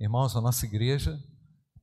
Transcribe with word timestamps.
Irmãos, 0.00 0.36
a 0.36 0.40
nossa 0.40 0.64
igreja 0.64 1.18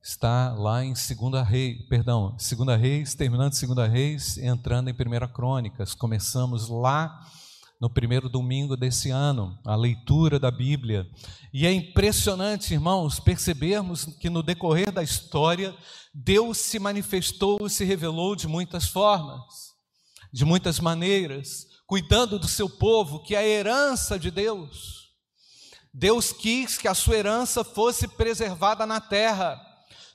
está 0.02 0.54
lá 0.54 0.82
em 0.82 0.94
Segunda 0.94 1.42
Reis, 1.42 1.86
perdão, 1.86 2.34
Segunda 2.38 2.74
Reis, 2.74 3.14
terminando 3.14 3.52
Segunda 3.52 3.86
Reis, 3.86 4.38
entrando 4.38 4.88
em 4.88 4.94
Primeira 4.94 5.28
Crônicas. 5.28 5.92
Começamos 5.92 6.66
lá 6.70 7.14
no 7.78 7.90
primeiro 7.90 8.30
domingo 8.30 8.74
desse 8.74 9.10
ano, 9.10 9.58
a 9.66 9.76
leitura 9.76 10.40
da 10.40 10.50
Bíblia. 10.50 11.06
E 11.52 11.66
é 11.66 11.72
impressionante, 11.74 12.72
irmãos, 12.72 13.20
percebermos 13.20 14.06
que 14.18 14.30
no 14.30 14.42
decorrer 14.42 14.90
da 14.90 15.02
história, 15.02 15.76
Deus 16.14 16.56
se 16.56 16.78
manifestou, 16.78 17.68
se 17.68 17.84
revelou 17.84 18.34
de 18.34 18.48
muitas 18.48 18.88
formas, 18.88 19.74
de 20.32 20.42
muitas 20.46 20.80
maneiras, 20.80 21.66
cuidando 21.86 22.38
do 22.38 22.48
seu 22.48 22.66
povo, 22.66 23.22
que 23.22 23.34
é 23.34 23.38
a 23.40 23.46
herança 23.46 24.18
de 24.18 24.30
Deus. 24.30 25.05
Deus 25.98 26.32
quis 26.32 26.76
que 26.76 26.86
a 26.86 26.94
sua 26.94 27.16
herança 27.16 27.64
fosse 27.64 28.06
preservada 28.06 28.84
na 28.84 29.00
terra 29.00 29.66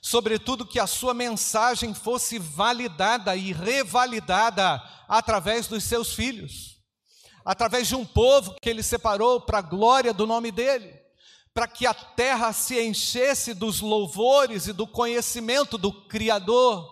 sobretudo 0.02 0.66
que 0.66 0.80
a 0.80 0.86
sua 0.86 1.14
mensagem 1.14 1.94
fosse 1.94 2.36
validada 2.36 3.36
e 3.36 3.52
revalidada 3.52 4.82
através 5.08 5.68
dos 5.68 5.84
seus 5.84 6.12
filhos, 6.12 6.76
através 7.44 7.86
de 7.86 7.94
um 7.94 8.04
povo 8.04 8.56
que 8.60 8.68
ele 8.68 8.82
separou 8.82 9.40
para 9.40 9.58
a 9.58 9.62
glória 9.62 10.12
do 10.12 10.26
nome 10.26 10.50
dele, 10.50 10.92
para 11.54 11.68
que 11.68 11.86
a 11.86 11.94
terra 11.94 12.52
se 12.52 12.82
enchesse 12.82 13.54
dos 13.54 13.80
louvores 13.80 14.66
e 14.66 14.72
do 14.72 14.88
conhecimento 14.88 15.78
do 15.78 15.92
Criador. 16.08 16.90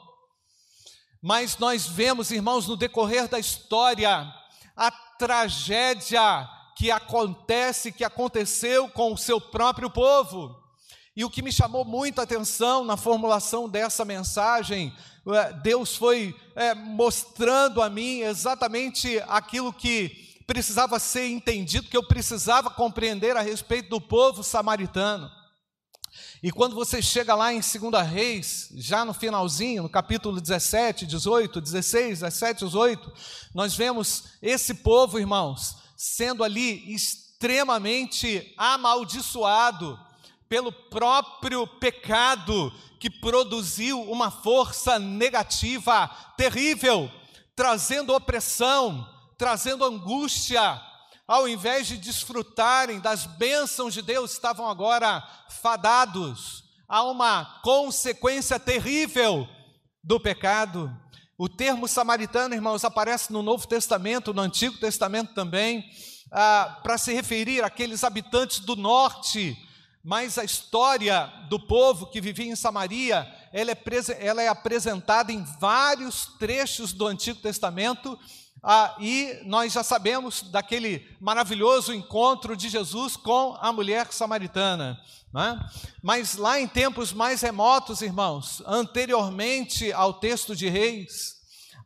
Mas 1.21 1.59
nós 1.59 1.87
vemos, 1.87 2.31
irmãos, 2.31 2.69
no 2.69 2.77
decorrer 2.77 3.27
da 3.27 3.41
história, 3.41 4.33
a 4.77 4.91
tragédia 5.19 6.49
que 6.81 6.91
acontece, 6.91 7.93
que 7.93 8.03
aconteceu 8.03 8.89
com 8.89 9.13
o 9.13 9.19
seu 9.19 9.39
próprio 9.39 9.91
povo. 9.91 10.59
E 11.15 11.23
o 11.27 11.29
que 11.29 11.43
me 11.43 11.53
chamou 11.53 11.85
muito 11.85 12.21
a 12.21 12.23
atenção 12.23 12.87
na 12.87 12.97
formulação 12.97 13.69
dessa 13.69 14.03
mensagem, 14.03 14.91
é, 15.29 15.53
Deus 15.53 15.95
foi 15.95 16.35
é, 16.57 16.75
mostrando 16.75 17.83
a 17.83 17.91
mim 17.91 18.21
exatamente 18.21 19.23
aquilo 19.29 19.75
que 19.75 20.43
precisava 20.47 20.99
ser 20.99 21.29
entendido, 21.29 21.87
que 21.87 21.97
eu 21.99 22.03
precisava 22.03 22.71
compreender 22.71 23.37
a 23.37 23.43
respeito 23.43 23.91
do 23.91 24.01
povo 24.01 24.43
samaritano. 24.43 25.31
E 26.43 26.51
quando 26.51 26.75
você 26.75 27.03
chega 27.03 27.35
lá 27.35 27.53
em 27.53 27.61
2 27.61 28.09
Reis, 28.09 28.71
já 28.75 29.05
no 29.05 29.13
finalzinho, 29.13 29.83
no 29.83 29.91
capítulo 29.91 30.41
17, 30.41 31.05
18, 31.05 31.61
16, 31.61 32.21
17, 32.21 32.65
18, 32.65 33.13
nós 33.55 33.75
vemos 33.75 34.25
esse 34.41 34.73
povo, 34.73 35.19
irmãos, 35.19 35.80
sendo 36.03 36.43
ali 36.43 36.95
extremamente 36.95 38.55
amaldiçoado 38.57 40.01
pelo 40.49 40.73
próprio 40.73 41.67
pecado 41.67 42.73
que 42.99 43.11
produziu 43.11 44.01
uma 44.11 44.31
força 44.31 44.99
negativa 44.99 46.09
terrível, 46.39 47.13
trazendo 47.55 48.15
opressão, 48.15 49.07
trazendo 49.37 49.85
angústia. 49.85 50.81
Ao 51.29 51.47
invés 51.47 51.87
de 51.87 51.99
desfrutarem 51.99 52.99
das 52.99 53.27
bênçãos 53.27 53.93
de 53.93 54.01
Deus, 54.01 54.33
estavam 54.33 54.71
agora 54.71 55.23
fadados 55.51 56.65
a 56.89 57.03
uma 57.03 57.61
consequência 57.63 58.59
terrível 58.59 59.47
do 60.03 60.19
pecado. 60.19 60.91
O 61.43 61.49
termo 61.49 61.89
samaritano, 61.89 62.55
irmãos, 62.55 62.85
aparece 62.85 63.33
no 63.33 63.43
Novo 63.43 63.67
Testamento, 63.67 64.35
no 64.35 64.43
Antigo 64.43 64.77
Testamento 64.77 65.33
também, 65.33 65.91
ah, 66.31 66.79
para 66.83 66.99
se 66.99 67.15
referir 67.15 67.65
àqueles 67.65 68.05
habitantes 68.05 68.59
do 68.59 68.77
norte. 68.77 69.57
Mas 70.05 70.37
a 70.37 70.45
história 70.45 71.33
do 71.49 71.59
povo 71.59 72.09
que 72.09 72.21
vivia 72.21 72.53
em 72.53 72.55
Samaria, 72.55 73.27
ela 73.55 73.71
é, 73.71 73.79
ela 74.19 74.43
é 74.43 74.49
apresentada 74.49 75.33
em 75.33 75.43
vários 75.59 76.27
trechos 76.39 76.93
do 76.93 77.07
Antigo 77.07 77.41
Testamento, 77.41 78.19
ah, 78.63 78.95
e 79.01 79.41
nós 79.45 79.73
já 79.73 79.83
sabemos 79.83 80.43
daquele 80.43 81.07
maravilhoso 81.19 81.95
encontro 81.95 82.57
de 82.57 82.69
Jesus 82.69 83.17
com 83.17 83.57
a 83.61 83.73
mulher 83.73 84.13
samaritana. 84.13 85.01
Né? 85.33 85.59
Mas 86.03 86.35
lá 86.35 86.61
em 86.61 86.69
tempos 86.69 87.13
mais 87.13 87.41
remotos, 87.41 88.03
irmãos, 88.03 88.63
anteriormente 88.67 89.93
ao 89.93 90.15
texto 90.15 90.55
de 90.55 90.69
Reis, 90.69 91.37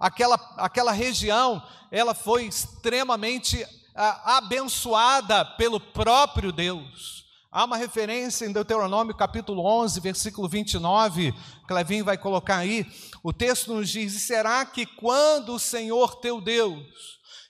aquela, 0.00 0.34
aquela 0.56 0.90
região, 0.90 1.62
ela 1.90 2.14
foi 2.14 2.46
extremamente 2.46 3.64
ah, 3.94 4.38
abençoada 4.38 5.44
pelo 5.44 5.78
próprio 5.78 6.50
Deus. 6.50 7.23
Há 7.56 7.66
uma 7.66 7.76
referência 7.76 8.46
em 8.46 8.52
Deuteronômio 8.52 9.14
capítulo 9.14 9.64
11, 9.64 10.00
versículo 10.00 10.48
29, 10.48 11.32
Clevinho 11.68 12.04
vai 12.04 12.18
colocar 12.18 12.56
aí. 12.56 12.84
O 13.22 13.32
texto 13.32 13.72
nos 13.72 13.88
diz: 13.90 14.12
será 14.22 14.66
que 14.66 14.84
quando 14.84 15.54
o 15.54 15.58
Senhor 15.60 16.16
teu 16.16 16.40
Deus 16.40 16.82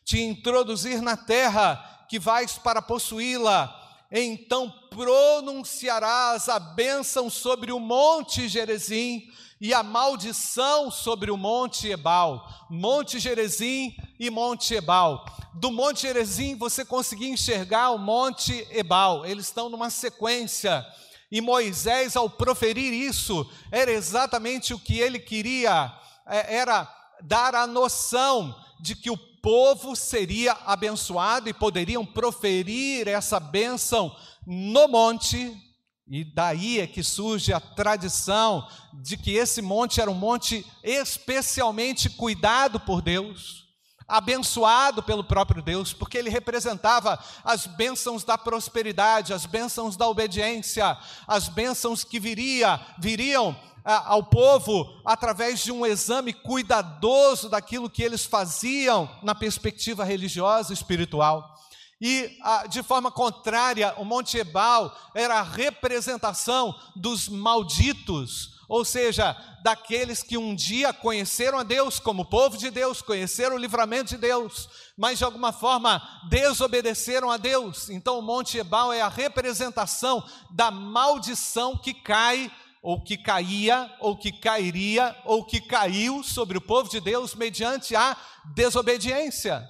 te 0.05 0.21
introduzir 0.21 1.01
na 1.01 1.17
terra 1.17 2.05
que 2.07 2.19
vais 2.19 2.59
para 2.59 2.83
possuí-la, 2.83 3.75
então 4.13 4.71
pronunciarás 4.91 6.51
a 6.51 6.59
bênção 6.59 7.31
sobre 7.31 7.73
o 7.73 7.81
monte 7.81 8.47
Gerezim 8.47 9.23
e 9.59 9.73
a 9.73 9.83
maldição 9.83 10.91
sobre 10.91 11.31
o 11.31 11.37
monte 11.39 11.89
Ebal, 11.89 12.47
Monte 12.69 13.19
Gerezim 13.19 13.97
e 14.19 14.31
Monte 14.31 14.75
Ebal. 14.75 15.25
Do 15.55 15.71
Monte 15.71 16.03
Gerezim 16.03 16.57
você 16.57 16.85
conseguia 16.85 17.29
enxergar 17.29 17.91
o 17.91 17.99
Monte 17.99 18.67
Ebal, 18.71 19.25
eles 19.25 19.47
estão 19.47 19.69
numa 19.69 19.91
sequência. 19.91 20.85
E 21.31 21.41
Moisés, 21.41 22.17
ao 22.17 22.31
proferir 22.31 22.93
isso, 22.93 23.49
era 23.71 23.91
exatamente 23.91 24.73
o 24.73 24.79
que 24.79 24.99
ele 24.99 25.19
queria, 25.19 25.93
é, 26.27 26.57
era 26.57 26.89
dar 27.23 27.55
a 27.55 27.67
noção 27.67 28.55
de 28.81 28.95
que 28.95 29.11
o 29.11 29.17
povo 29.17 29.95
seria 29.95 30.53
abençoado 30.65 31.49
e 31.49 31.53
poderiam 31.53 32.05
proferir 32.05 33.09
essa 33.09 33.39
bênção 33.39 34.15
no 34.47 34.89
monte 34.89 35.61
e 36.07 36.23
daí 36.23 36.81
é 36.81 36.87
que 36.87 37.03
surge 37.03 37.53
a 37.53 37.61
tradição 37.61 38.69
de 38.93 39.17
que 39.17 39.33
esse 39.33 39.63
monte 39.63 40.01
era 40.01 40.11
um 40.11 40.15
monte 40.15 40.65
especialmente 40.83 42.11
cuidado 42.11 42.79
por 42.79 43.01
Deus, 43.01 43.64
abençoado 44.07 45.03
pelo 45.03 45.25
próprio 45.25 45.63
Deus, 45.63 45.93
porque 45.93 46.19
ele 46.19 46.31
representava 46.31 47.19
as 47.43 47.67
bênçãos 47.67 48.25
da 48.25 48.37
prosperidade, 48.37 49.33
as 49.33 49.47
bênçãos 49.47 49.97
da 49.97 50.09
obediência, 50.09 50.97
as 51.27 51.49
bênçãos 51.49 52.05
que 52.05 52.21
viria, 52.21 52.81
viriam 52.99 53.57
ao 53.85 54.23
povo 54.23 55.01
através 55.05 55.63
de 55.63 55.71
um 55.71 55.85
exame 55.85 56.33
cuidadoso 56.33 57.51
daquilo 57.51 57.91
que 57.91 58.03
eles 58.03 58.25
faziam 58.25 59.11
na 59.23 59.35
perspectiva 59.35 60.05
religiosa 60.05 60.73
e 60.73 60.75
espiritual. 60.75 61.55
E, 62.01 62.39
de 62.69 62.83
forma 62.83 63.11
contrária, 63.11 63.95
o 63.99 64.05
Monte 64.05 64.39
Ebal 64.39 64.95
era 65.15 65.39
a 65.39 65.43
representação 65.43 66.75
dos 66.95 67.29
malditos, 67.29 68.54
ou 68.69 68.85
seja, 68.85 69.37
daqueles 69.63 70.23
que 70.23 70.39
um 70.39 70.55
dia 70.55 70.93
conheceram 70.93 71.59
a 71.59 71.63
Deus 71.63 71.99
como 71.99 72.25
povo 72.25 72.57
de 72.57 72.71
Deus, 72.71 73.03
conheceram 73.03 73.57
o 73.57 73.59
livramento 73.59 74.11
de 74.11 74.17
Deus, 74.17 74.69
mas 74.97 75.19
de 75.19 75.25
alguma 75.25 75.53
forma 75.53 76.03
desobedeceram 76.29 77.31
a 77.31 77.37
Deus. 77.37 77.89
Então, 77.91 78.19
o 78.19 78.23
Monte 78.23 78.59
Ebal 78.59 78.93
é 78.93 79.01
a 79.01 79.09
representação 79.09 80.25
da 80.51 80.71
maldição 80.71 81.77
que 81.77 81.95
cai 81.95 82.51
ou 82.85 83.01
que 83.01 83.17
caía, 83.17 83.91
ou 83.99 84.15
que 84.15 84.31
cairia, 84.31 85.17
ou 85.25 85.43
que 85.43 85.59
caiu 85.59 86.23
sobre 86.23 86.59
o 86.59 86.61
povo 86.61 86.91
de 86.91 87.01
Deus 87.01 87.35
mediante 87.35 87.97
a 87.97 88.15
desobediência. 88.55 89.67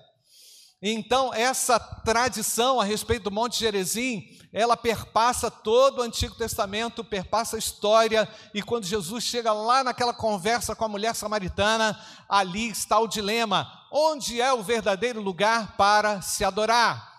Então, 0.87 1.33
essa 1.33 1.81
tradição 1.81 2.79
a 2.79 2.85
respeito 2.85 3.23
do 3.23 3.31
Monte 3.31 3.59
Gerezim, 3.59 4.29
ela 4.53 4.77
perpassa 4.77 5.51
todo 5.51 6.01
o 6.01 6.03
Antigo 6.03 6.35
Testamento, 6.35 7.03
perpassa 7.03 7.57
a 7.57 7.59
história, 7.59 8.29
e 8.53 8.61
quando 8.61 8.85
Jesus 8.85 9.25
chega 9.25 9.51
lá 9.51 9.83
naquela 9.83 10.13
conversa 10.13 10.77
com 10.77 10.85
a 10.85 10.89
mulher 10.89 11.15
samaritana, 11.15 11.99
ali 12.29 12.69
está 12.69 12.99
o 12.99 13.09
dilema: 13.09 13.67
onde 13.91 14.43
é 14.43 14.53
o 14.53 14.63
verdadeiro 14.63 15.23
lugar 15.23 15.75
para 15.79 16.21
se 16.21 16.45
adorar? 16.45 17.15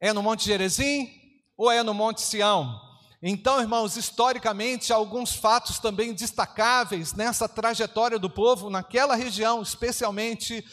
É 0.00 0.12
no 0.12 0.20
Monte 0.20 0.44
Gerezim 0.44 1.08
ou 1.56 1.70
é 1.70 1.80
no 1.80 1.94
Monte 1.94 2.22
Sião? 2.22 2.76
Então, 3.22 3.60
irmãos, 3.60 3.96
historicamente, 3.96 4.92
há 4.92 4.96
alguns 4.96 5.32
fatos 5.32 5.78
também 5.78 6.12
destacáveis 6.12 7.12
nessa 7.12 7.48
trajetória 7.48 8.18
do 8.18 8.28
povo 8.28 8.68
naquela 8.68 9.14
região, 9.14 9.62
especialmente 9.62 10.64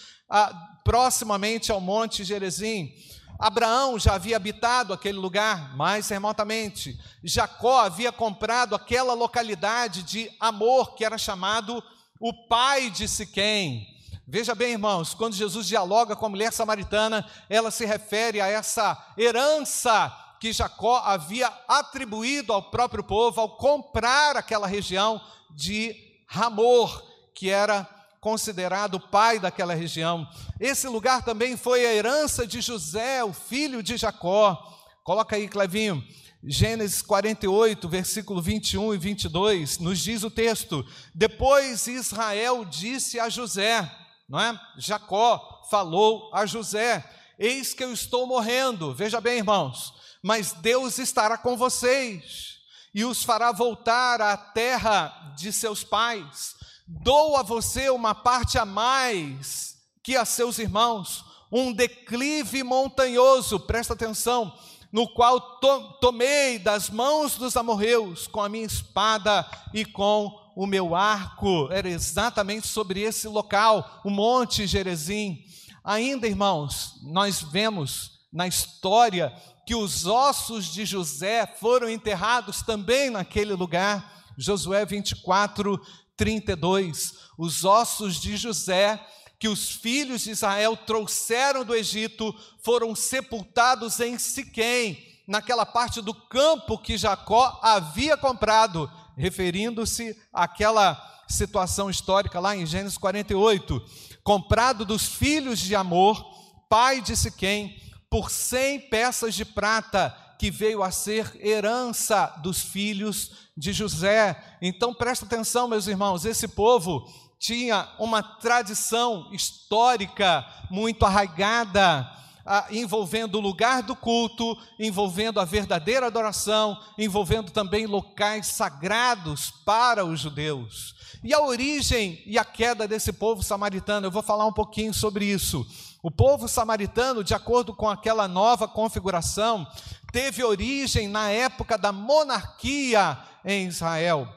proximamente 0.83 1.71
ao 1.71 1.81
Monte 1.81 2.23
Gerezim. 2.23 2.93
Abraão 3.39 3.97
já 3.97 4.13
havia 4.13 4.35
habitado 4.35 4.93
aquele 4.93 5.17
lugar 5.17 5.75
mais 5.75 6.07
remotamente. 6.07 6.95
Jacó 7.23 7.79
havia 7.79 8.11
comprado 8.11 8.75
aquela 8.75 9.13
localidade 9.13 10.03
de 10.03 10.31
Amor, 10.39 10.93
que 10.93 11.03
era 11.03 11.17
chamado 11.17 11.83
o 12.19 12.47
pai 12.47 12.91
de 12.91 13.07
Siquém. 13.07 13.87
Veja 14.27 14.53
bem, 14.53 14.73
irmãos, 14.73 15.15
quando 15.15 15.33
Jesus 15.33 15.67
dialoga 15.67 16.15
com 16.15 16.27
a 16.27 16.29
mulher 16.29 16.53
samaritana, 16.53 17.27
ela 17.49 17.71
se 17.71 17.83
refere 17.83 18.39
a 18.39 18.47
essa 18.47 18.95
herança 19.17 20.15
que 20.39 20.53
Jacó 20.53 20.97
havia 21.03 21.51
atribuído 21.67 22.53
ao 22.53 22.69
próprio 22.69 23.03
povo 23.03 23.41
ao 23.41 23.57
comprar 23.57 24.37
aquela 24.37 24.67
região 24.67 25.19
de 25.49 25.95
Ramor, 26.27 27.03
que 27.33 27.49
era 27.49 27.87
considerado 28.21 28.99
pai 28.99 29.39
daquela 29.39 29.73
região. 29.73 30.29
Esse 30.59 30.87
lugar 30.87 31.25
também 31.25 31.57
foi 31.57 31.85
a 31.85 31.93
herança 31.93 32.45
de 32.45 32.61
José, 32.61 33.23
o 33.23 33.33
filho 33.33 33.81
de 33.81 33.97
Jacó. 33.97 34.55
Coloca 35.03 35.35
aí, 35.35 35.49
Clevinho. 35.49 36.01
Gênesis 36.43 37.01
48, 37.01 37.87
versículo 37.89 38.41
21 38.41 38.95
e 38.95 38.97
22, 38.97 39.77
nos 39.79 39.99
diz 39.99 40.23
o 40.23 40.31
texto: 40.31 40.85
Depois 41.13 41.85
Israel 41.85 42.65
disse 42.65 43.19
a 43.19 43.29
José, 43.29 43.91
não 44.27 44.39
é? 44.39 44.59
Jacó 44.77 45.63
falou 45.69 46.31
a 46.33 46.45
José: 46.45 47.03
Eis 47.37 47.73
que 47.73 47.83
eu 47.83 47.93
estou 47.93 48.25
morrendo. 48.25 48.93
Veja 48.93 49.21
bem, 49.21 49.37
irmãos, 49.37 49.93
mas 50.23 50.51
Deus 50.51 50.97
estará 50.97 51.37
com 51.37 51.55
vocês 51.55 52.57
e 52.93 53.05
os 53.05 53.23
fará 53.23 53.51
voltar 53.51 54.21
à 54.21 54.35
terra 54.35 55.33
de 55.37 55.53
seus 55.53 55.83
pais. 55.83 56.55
Dou 56.99 57.37
a 57.37 57.41
você 57.41 57.89
uma 57.89 58.13
parte 58.13 58.57
a 58.57 58.65
mais 58.65 59.77
que 60.03 60.17
a 60.17 60.25
seus 60.25 60.59
irmãos, 60.59 61.23
um 61.51 61.71
declive 61.71 62.63
montanhoso, 62.63 63.59
presta 63.59 63.93
atenção 63.93 64.53
no 64.91 65.07
qual 65.07 65.39
to 65.59 65.93
tomei 66.01 66.59
das 66.59 66.89
mãos 66.89 67.37
dos 67.37 67.55
amorreus 67.55 68.27
com 68.27 68.41
a 68.41 68.49
minha 68.49 68.65
espada 68.65 69.49
e 69.73 69.85
com 69.85 70.37
o 70.55 70.67
meu 70.67 70.93
arco. 70.93 71.69
Era 71.71 71.89
exatamente 71.89 72.67
sobre 72.67 72.99
esse 73.01 73.27
local, 73.27 74.01
o 74.03 74.09
Monte 74.09 74.67
Gerezim. 74.67 75.39
Ainda, 75.83 76.27
irmãos, 76.27 76.99
nós 77.03 77.41
vemos 77.41 78.19
na 78.31 78.47
história 78.47 79.33
que 79.65 79.73
os 79.73 80.05
ossos 80.05 80.65
de 80.65 80.85
José 80.85 81.47
foram 81.59 81.89
enterrados 81.89 82.61
também 82.61 83.09
naquele 83.09 83.53
lugar. 83.53 84.19
Josué 84.37 84.85
24, 84.85 85.79
32. 86.17 87.13
Os 87.37 87.63
ossos 87.63 88.19
de 88.19 88.37
José 88.37 88.99
que 89.41 89.47
os 89.47 89.71
filhos 89.71 90.21
de 90.21 90.29
Israel 90.29 90.77
trouxeram 90.77 91.65
do 91.65 91.73
Egito 91.73 92.31
foram 92.63 92.95
sepultados 92.95 93.99
em 93.99 94.19
Siquém, 94.19 95.03
naquela 95.27 95.65
parte 95.65 95.99
do 95.99 96.13
campo 96.13 96.77
que 96.77 96.95
Jacó 96.95 97.59
havia 97.63 98.15
comprado, 98.15 98.87
referindo-se 99.17 100.15
àquela 100.31 100.95
situação 101.27 101.89
histórica 101.89 102.39
lá 102.39 102.55
em 102.55 102.67
Gênesis 102.67 102.99
48, 102.99 103.83
comprado 104.23 104.85
dos 104.85 105.07
filhos 105.07 105.57
de 105.57 105.75
Amor, 105.75 106.23
pai 106.69 107.01
de 107.01 107.17
Siquém, 107.17 107.81
por 108.11 108.29
cem 108.29 108.79
peças 108.79 109.33
de 109.33 109.43
prata, 109.43 110.15
que 110.41 110.49
veio 110.49 110.81
a 110.81 110.89
ser 110.89 111.39
herança 111.39 112.25
dos 112.41 112.59
filhos 112.63 113.29
de 113.55 113.71
José. 113.71 114.35
Então 114.59 114.91
presta 114.91 115.23
atenção, 115.23 115.67
meus 115.67 115.85
irmãos, 115.85 116.25
esse 116.25 116.47
povo 116.47 117.07
tinha 117.37 117.87
uma 117.99 118.23
tradição 118.23 119.29
histórica 119.31 120.43
muito 120.71 121.05
arraigada, 121.05 122.09
ah, 122.43 122.65
envolvendo 122.71 123.35
o 123.35 123.39
lugar 123.39 123.83
do 123.83 123.95
culto, 123.95 124.57
envolvendo 124.79 125.39
a 125.39 125.45
verdadeira 125.45 126.07
adoração, 126.07 126.75
envolvendo 126.97 127.51
também 127.51 127.85
locais 127.85 128.47
sagrados 128.47 129.51
para 129.63 130.03
os 130.03 130.21
judeus. 130.21 130.95
E 131.23 131.35
a 131.35 131.39
origem 131.39 132.19
e 132.25 132.39
a 132.39 132.43
queda 132.43 132.87
desse 132.87 133.13
povo 133.13 133.43
samaritano, 133.43 134.07
eu 134.07 134.11
vou 134.11 134.23
falar 134.23 134.47
um 134.47 134.53
pouquinho 134.53 134.91
sobre 134.91 135.23
isso. 135.23 135.63
O 136.03 136.09
povo 136.09 136.47
samaritano, 136.47 137.23
de 137.23 137.35
acordo 137.35 137.75
com 137.75 137.87
aquela 137.87 138.27
nova 138.27 138.67
configuração, 138.67 139.67
teve 140.11 140.43
origem 140.43 141.07
na 141.07 141.29
época 141.29 141.77
da 141.77 141.91
monarquia 141.91 143.17
em 143.45 143.67
Israel. 143.67 144.27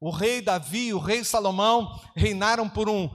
O 0.00 0.10
rei 0.10 0.42
Davi 0.42 0.88
e 0.88 0.94
o 0.94 0.98
rei 0.98 1.22
Salomão 1.22 2.00
reinaram 2.16 2.68
por 2.68 2.88
um, 2.88 3.04
uh, 3.04 3.10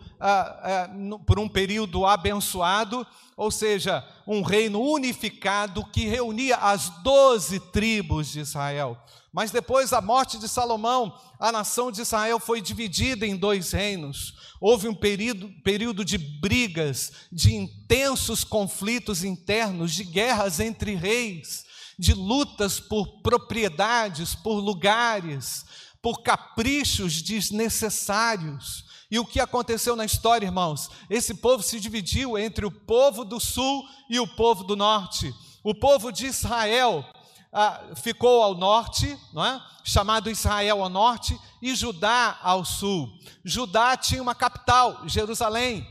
uh, 1.12 1.20
por 1.26 1.38
um 1.38 1.50
período 1.50 2.06
abençoado, 2.06 3.06
ou 3.36 3.52
seja, 3.52 4.08
um 4.26 4.42
reino 4.42 4.82
unificado 4.82 5.84
que 5.92 6.06
reunia 6.06 6.56
as 6.56 6.90
doze 7.04 7.60
tribos 7.60 8.32
de 8.32 8.40
Israel. 8.40 8.98
Mas 9.34 9.52
depois 9.52 9.90
da 9.90 10.00
morte 10.00 10.40
de 10.40 10.48
Salomão, 10.48 11.14
a 11.38 11.52
nação 11.52 11.92
de 11.92 12.02
Israel 12.02 12.40
foi 12.40 12.62
dividida 12.62 13.28
em 13.28 13.36
dois 13.36 13.74
reinos. 13.74 14.34
Houve 14.60 14.88
um 14.88 14.96
período, 14.96 15.50
período 15.64 16.06
de 16.06 16.18
brigas, 16.18 17.12
de 17.32 17.54
intensos 17.54 18.46
conflitos 18.46 19.26
internos, 19.26 19.94
de 19.94 20.06
guerras 20.06 20.62
entre 20.62 20.96
reis, 20.96 21.67
de 21.98 22.14
lutas 22.14 22.80
por 22.80 23.22
propriedades, 23.22 24.36
por 24.36 24.60
lugares 24.60 25.66
por 26.08 26.22
caprichos 26.22 27.22
desnecessários. 27.22 28.86
E 29.10 29.20
o 29.20 29.26
que 29.26 29.42
aconteceu 29.42 29.96
na 29.96 30.06
história, 30.06 30.46
irmãos? 30.46 30.90
Esse 31.10 31.34
povo 31.34 31.62
se 31.64 31.82
dividiu 31.82 32.38
entre 32.38 32.66
o 32.66 32.72
povo 32.72 33.24
do 33.24 33.40
sul 33.40 33.84
e 34.10 34.20
o 34.20 34.26
povo 34.26 34.64
do 34.64 34.76
norte. 34.76 35.34
O 35.64 35.76
povo 35.76 36.12
de 36.12 36.26
Israel 36.26 37.06
ah, 37.52 37.82
ficou 37.96 38.42
ao 38.42 38.56
norte, 38.56 39.18
não 39.34 39.44
é? 39.44 39.62
chamado 39.84 40.30
Israel 40.30 40.84
ao 40.84 40.90
norte, 40.90 41.38
e 41.62 41.76
Judá 41.76 42.38
ao 42.42 42.64
sul. 42.64 43.10
Judá 43.44 43.98
tinha 43.98 44.22
uma 44.22 44.36
capital, 44.36 45.02
Jerusalém, 45.08 45.86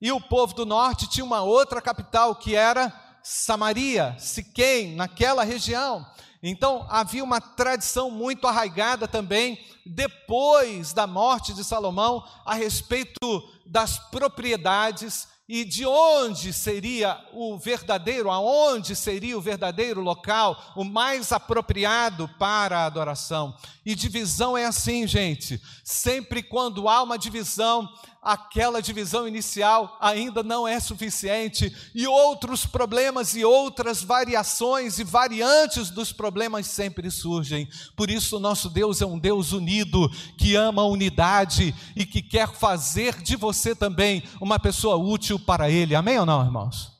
e 0.00 0.10
o 0.12 0.20
povo 0.20 0.54
do 0.54 0.66
norte 0.66 1.08
tinha 1.08 1.24
uma 1.24 1.42
outra 1.42 1.80
capital, 1.80 2.34
que 2.34 2.54
era 2.54 2.90
Samaria, 3.22 4.16
Siquém, 4.18 4.94
naquela 4.94 5.44
região. 5.44 6.06
Então 6.42 6.84
havia 6.90 7.22
uma 7.22 7.40
tradição 7.40 8.10
muito 8.10 8.46
arraigada 8.46 9.06
também, 9.06 9.64
depois 9.86 10.92
da 10.92 11.06
morte 11.06 11.54
de 11.54 11.62
Salomão, 11.62 12.24
a 12.44 12.54
respeito 12.54 13.18
das 13.64 13.98
propriedades 14.10 15.28
e 15.48 15.64
de 15.64 15.84
onde 15.84 16.52
seria 16.52 17.20
o 17.32 17.58
verdadeiro, 17.58 18.30
aonde 18.30 18.96
seria 18.96 19.36
o 19.36 19.40
verdadeiro 19.40 20.00
local, 20.00 20.56
o 20.74 20.82
mais 20.82 21.30
apropriado 21.30 22.28
para 22.38 22.78
a 22.78 22.86
adoração. 22.86 23.54
E 23.84 23.94
divisão 23.94 24.56
é 24.56 24.64
assim, 24.64 25.06
gente. 25.06 25.60
Sempre 25.84 26.42
quando 26.42 26.88
há 26.88 27.02
uma 27.02 27.18
divisão, 27.18 27.88
aquela 28.22 28.80
divisão 28.80 29.26
inicial 29.26 29.98
ainda 30.00 30.44
não 30.44 30.66
é 30.66 30.78
suficiente 30.78 31.74
e 31.92 32.06
outros 32.06 32.64
problemas 32.64 33.34
e 33.34 33.44
outras 33.44 34.00
variações 34.00 35.00
e 35.00 35.04
variantes 35.04 35.90
dos 35.90 36.12
problemas 36.12 36.68
sempre 36.68 37.10
surgem. 37.10 37.68
Por 37.96 38.08
isso, 38.08 38.38
nosso 38.38 38.70
Deus 38.70 39.02
é 39.02 39.06
um 39.06 39.18
Deus 39.18 39.50
unido, 39.50 40.08
que 40.38 40.54
ama 40.54 40.82
a 40.82 40.86
unidade 40.86 41.74
e 41.96 42.06
que 42.06 42.22
quer 42.22 42.48
fazer 42.52 43.20
de 43.20 43.34
você 43.34 43.74
também 43.74 44.22
uma 44.40 44.58
pessoa 44.58 44.96
útil 44.96 45.36
para 45.40 45.68
Ele. 45.68 45.96
Amém 45.96 46.16
ou 46.20 46.26
não, 46.26 46.44
irmãos? 46.44 46.92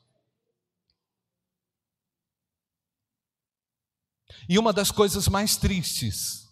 E 4.49 4.59
uma 4.59 4.73
das 4.73 4.91
coisas 4.91 5.29
mais 5.29 5.57
tristes 5.57 6.49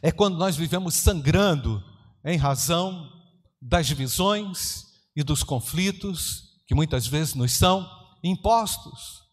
é 0.00 0.10
quando 0.10 0.38
nós 0.38 0.56
vivemos 0.56 0.94
sangrando 0.94 1.84
em 2.24 2.38
razão 2.38 3.15
das 3.60 3.86
divisões 3.86 4.86
e 5.14 5.22
dos 5.22 5.42
conflitos 5.42 6.60
que 6.66 6.74
muitas 6.74 7.06
vezes 7.06 7.34
nos 7.34 7.52
são 7.52 7.88
impostos 8.22 9.24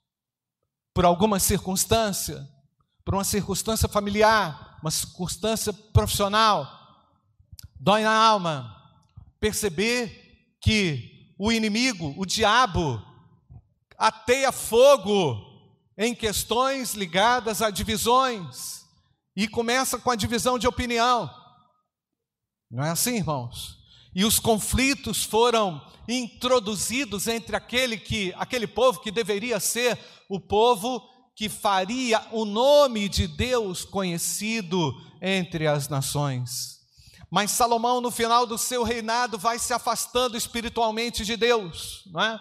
por 0.94 1.06
alguma 1.06 1.40
circunstância, 1.40 2.48
por 3.04 3.16
uma 3.16 3.24
circunstância 3.24 3.90
familiar, 3.90 4.78
uma 4.82 4.92
circunstância 4.92 5.74
profissional. 5.74 6.68
Dói 7.80 8.04
na 8.04 8.16
alma 8.16 8.74
perceber 9.40 10.56
que 10.62 11.34
o 11.38 11.52
inimigo, 11.52 12.14
o 12.18 12.26
diabo, 12.26 13.02
ateia 13.98 14.52
fogo 14.52 15.52
em 15.98 16.16
questões 16.16 16.94
ligadas 16.94 17.62
a 17.62 17.70
divisões 17.70 18.86
e 19.36 19.48
começa 19.48 19.98
com 19.98 20.12
a 20.12 20.16
divisão 20.16 20.58
de 20.58 20.68
opinião. 20.68 21.30
Não 22.70 22.84
é 22.84 22.92
assim, 22.92 23.18
irmãos? 23.18 23.83
E 24.16 24.24
os 24.26 24.40
conflitos 24.40 25.24
foram 25.24 25.82
introduzidos 26.08 27.28
entre 27.28 27.56
aquele 27.56 27.98
que 27.98 28.34
aquele 28.38 28.68
povo 28.68 29.00
que 29.00 29.12
deveria 29.12 29.60
ser 29.60 29.98
o 30.30 30.40
povo 30.40 31.02
que 31.36 31.50
faria 31.50 32.22
o 32.32 32.46
nome 32.46 33.10
de 33.10 33.28
Deus 33.28 33.84
conhecido 33.84 34.94
entre 35.22 35.66
as 35.66 35.88
nações. 35.88 36.80
Mas 37.30 37.52
Salomão, 37.52 38.00
no 38.00 38.12
final 38.12 38.46
do 38.46 38.58
seu 38.60 38.84
reinado, 38.84 39.40
vai 39.40 39.58
se 39.58 39.74
afastando 39.74 40.38
espiritualmente 40.38 41.26
de 41.26 41.36
Deus, 41.36 42.04
não 42.12 42.22
é? 42.22 42.40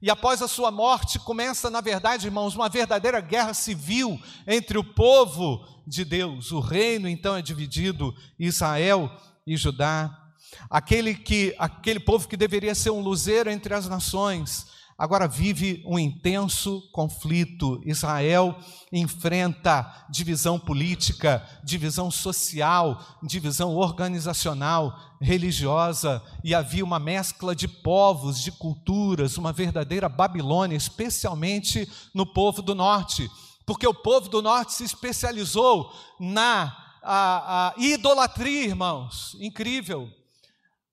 E 0.00 0.10
após 0.10 0.42
a 0.42 0.48
sua 0.48 0.72
morte, 0.72 1.20
começa, 1.20 1.70
na 1.70 1.80
verdade, 1.80 2.26
irmãos, 2.26 2.56
uma 2.56 2.68
verdadeira 2.68 3.20
guerra 3.20 3.54
civil 3.54 4.20
entre 4.44 4.76
o 4.76 4.82
povo 4.82 5.64
de 5.86 6.04
Deus. 6.04 6.50
O 6.50 6.58
reino 6.58 7.08
então 7.08 7.36
é 7.36 7.42
dividido, 7.42 8.12
Israel 8.36 9.08
e 9.46 9.56
Judá 9.56 10.21
aquele 10.70 11.14
que 11.14 11.54
aquele 11.58 12.00
povo 12.00 12.28
que 12.28 12.36
deveria 12.36 12.74
ser 12.74 12.90
um 12.90 13.00
luzeiro 13.00 13.50
entre 13.50 13.74
as 13.74 13.88
nações, 13.88 14.66
agora 14.96 15.26
vive 15.26 15.82
um 15.86 15.98
intenso 15.98 16.80
conflito. 16.92 17.82
Israel 17.84 18.56
enfrenta 18.92 20.06
divisão 20.08 20.58
política, 20.58 21.46
divisão 21.64 22.10
social, 22.10 23.00
divisão 23.22 23.74
organizacional, 23.74 24.96
religiosa, 25.20 26.22
e 26.44 26.54
havia 26.54 26.84
uma 26.84 26.98
mescla 26.98 27.54
de 27.54 27.66
povos, 27.66 28.40
de 28.40 28.52
culturas, 28.52 29.36
uma 29.36 29.52
verdadeira 29.52 30.08
Babilônia, 30.08 30.76
especialmente 30.76 31.90
no 32.14 32.26
povo 32.26 32.62
do 32.62 32.74
norte, 32.74 33.28
porque 33.66 33.86
o 33.86 33.94
povo 33.94 34.28
do 34.28 34.42
norte 34.42 34.72
se 34.72 34.84
especializou 34.84 35.92
na 36.20 36.78
a, 37.02 37.70
a 37.70 37.74
idolatria, 37.76 38.66
irmãos, 38.66 39.36
incrível 39.40 40.08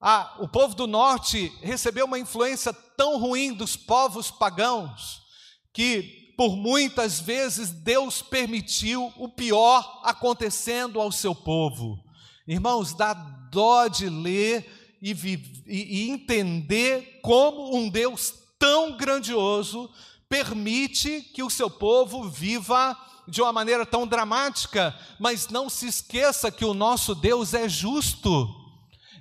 ah, 0.02 0.38
o 0.40 0.48
povo 0.48 0.76
do 0.76 0.88
norte 0.88 1.52
recebeu 1.62 2.06
uma 2.06 2.18
influência 2.18 2.72
tão 2.72 3.20
ruim 3.20 3.54
dos 3.54 3.76
povos 3.76 4.32
pagãos 4.32 5.22
que 5.74 6.34
por 6.38 6.56
muitas 6.56 7.20
vezes 7.20 7.70
Deus 7.70 8.22
permitiu 8.22 9.12
o 9.18 9.28
pior 9.28 10.00
acontecendo 10.06 11.02
ao 11.02 11.12
seu 11.12 11.36
povo. 11.36 12.02
Irmãos, 12.48 12.94
dá 12.94 13.14
dó 13.14 13.90
de 13.90 14.08
ler 14.08 14.98
e, 15.02 15.12
e, 15.68 16.06
e 16.06 16.10
entender 16.10 17.20
como 17.22 17.76
um 17.76 17.90
Deus 17.90 18.34
tão 18.58 18.96
grandioso 18.96 19.90
permite 20.30 21.22
que 21.34 21.44
o 21.44 21.50
seu 21.50 21.70
povo 21.70 22.30
viva 22.30 22.98
de 23.28 23.42
uma 23.42 23.52
maneira 23.52 23.86
tão 23.86 24.08
dramática, 24.08 24.98
mas 25.20 25.50
não 25.50 25.70
se 25.70 25.88
esqueça 25.88 26.50
que 26.50 26.64
o 26.64 26.74
nosso 26.74 27.14
Deus 27.14 27.54
é 27.54 27.68
justo 27.68 28.59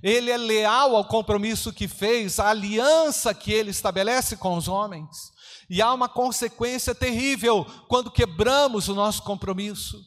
ele 0.02 0.30
é 0.30 0.36
leal 0.36 0.96
ao 0.96 1.04
compromisso 1.04 1.72
que 1.72 1.88
fez, 1.88 2.38
à 2.38 2.48
aliança 2.48 3.34
que 3.34 3.52
ele 3.52 3.70
estabelece 3.70 4.36
com 4.36 4.56
os 4.56 4.68
homens. 4.68 5.32
E 5.68 5.82
há 5.82 5.92
uma 5.92 6.08
consequência 6.08 6.94
terrível 6.94 7.66
quando 7.88 8.10
quebramos 8.10 8.88
o 8.88 8.94
nosso 8.94 9.22
compromisso, 9.22 10.00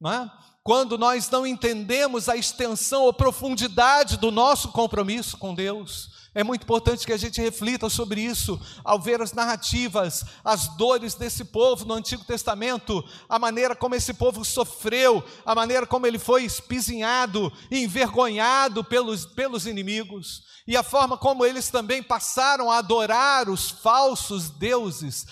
não 0.00 0.12
é? 0.12 0.30
quando 0.68 0.98
nós 0.98 1.30
não 1.30 1.46
entendemos 1.46 2.28
a 2.28 2.36
extensão 2.36 3.04
ou 3.04 3.12
profundidade 3.12 4.18
do 4.18 4.30
nosso 4.30 4.68
compromisso 4.68 5.38
com 5.38 5.54
Deus. 5.54 6.10
É 6.38 6.44
muito 6.44 6.62
importante 6.62 7.04
que 7.04 7.12
a 7.12 7.16
gente 7.16 7.40
reflita 7.40 7.90
sobre 7.90 8.20
isso 8.20 8.60
ao 8.84 9.00
ver 9.00 9.20
as 9.20 9.32
narrativas, 9.32 10.24
as 10.44 10.68
dores 10.76 11.16
desse 11.16 11.44
povo 11.44 11.84
no 11.84 11.94
Antigo 11.94 12.22
Testamento, 12.24 13.04
a 13.28 13.40
maneira 13.40 13.74
como 13.74 13.96
esse 13.96 14.14
povo 14.14 14.44
sofreu, 14.44 15.20
a 15.44 15.52
maneira 15.52 15.84
como 15.84 16.06
ele 16.06 16.16
foi 16.16 16.44
espizinhado, 16.44 17.52
envergonhado 17.72 18.84
pelos, 18.84 19.26
pelos 19.26 19.66
inimigos, 19.66 20.44
e 20.64 20.76
a 20.76 20.84
forma 20.84 21.18
como 21.18 21.44
eles 21.44 21.70
também 21.70 22.04
passaram 22.04 22.70
a 22.70 22.78
adorar 22.78 23.48
os 23.48 23.68
falsos 23.68 24.48
deuses. 24.48 25.26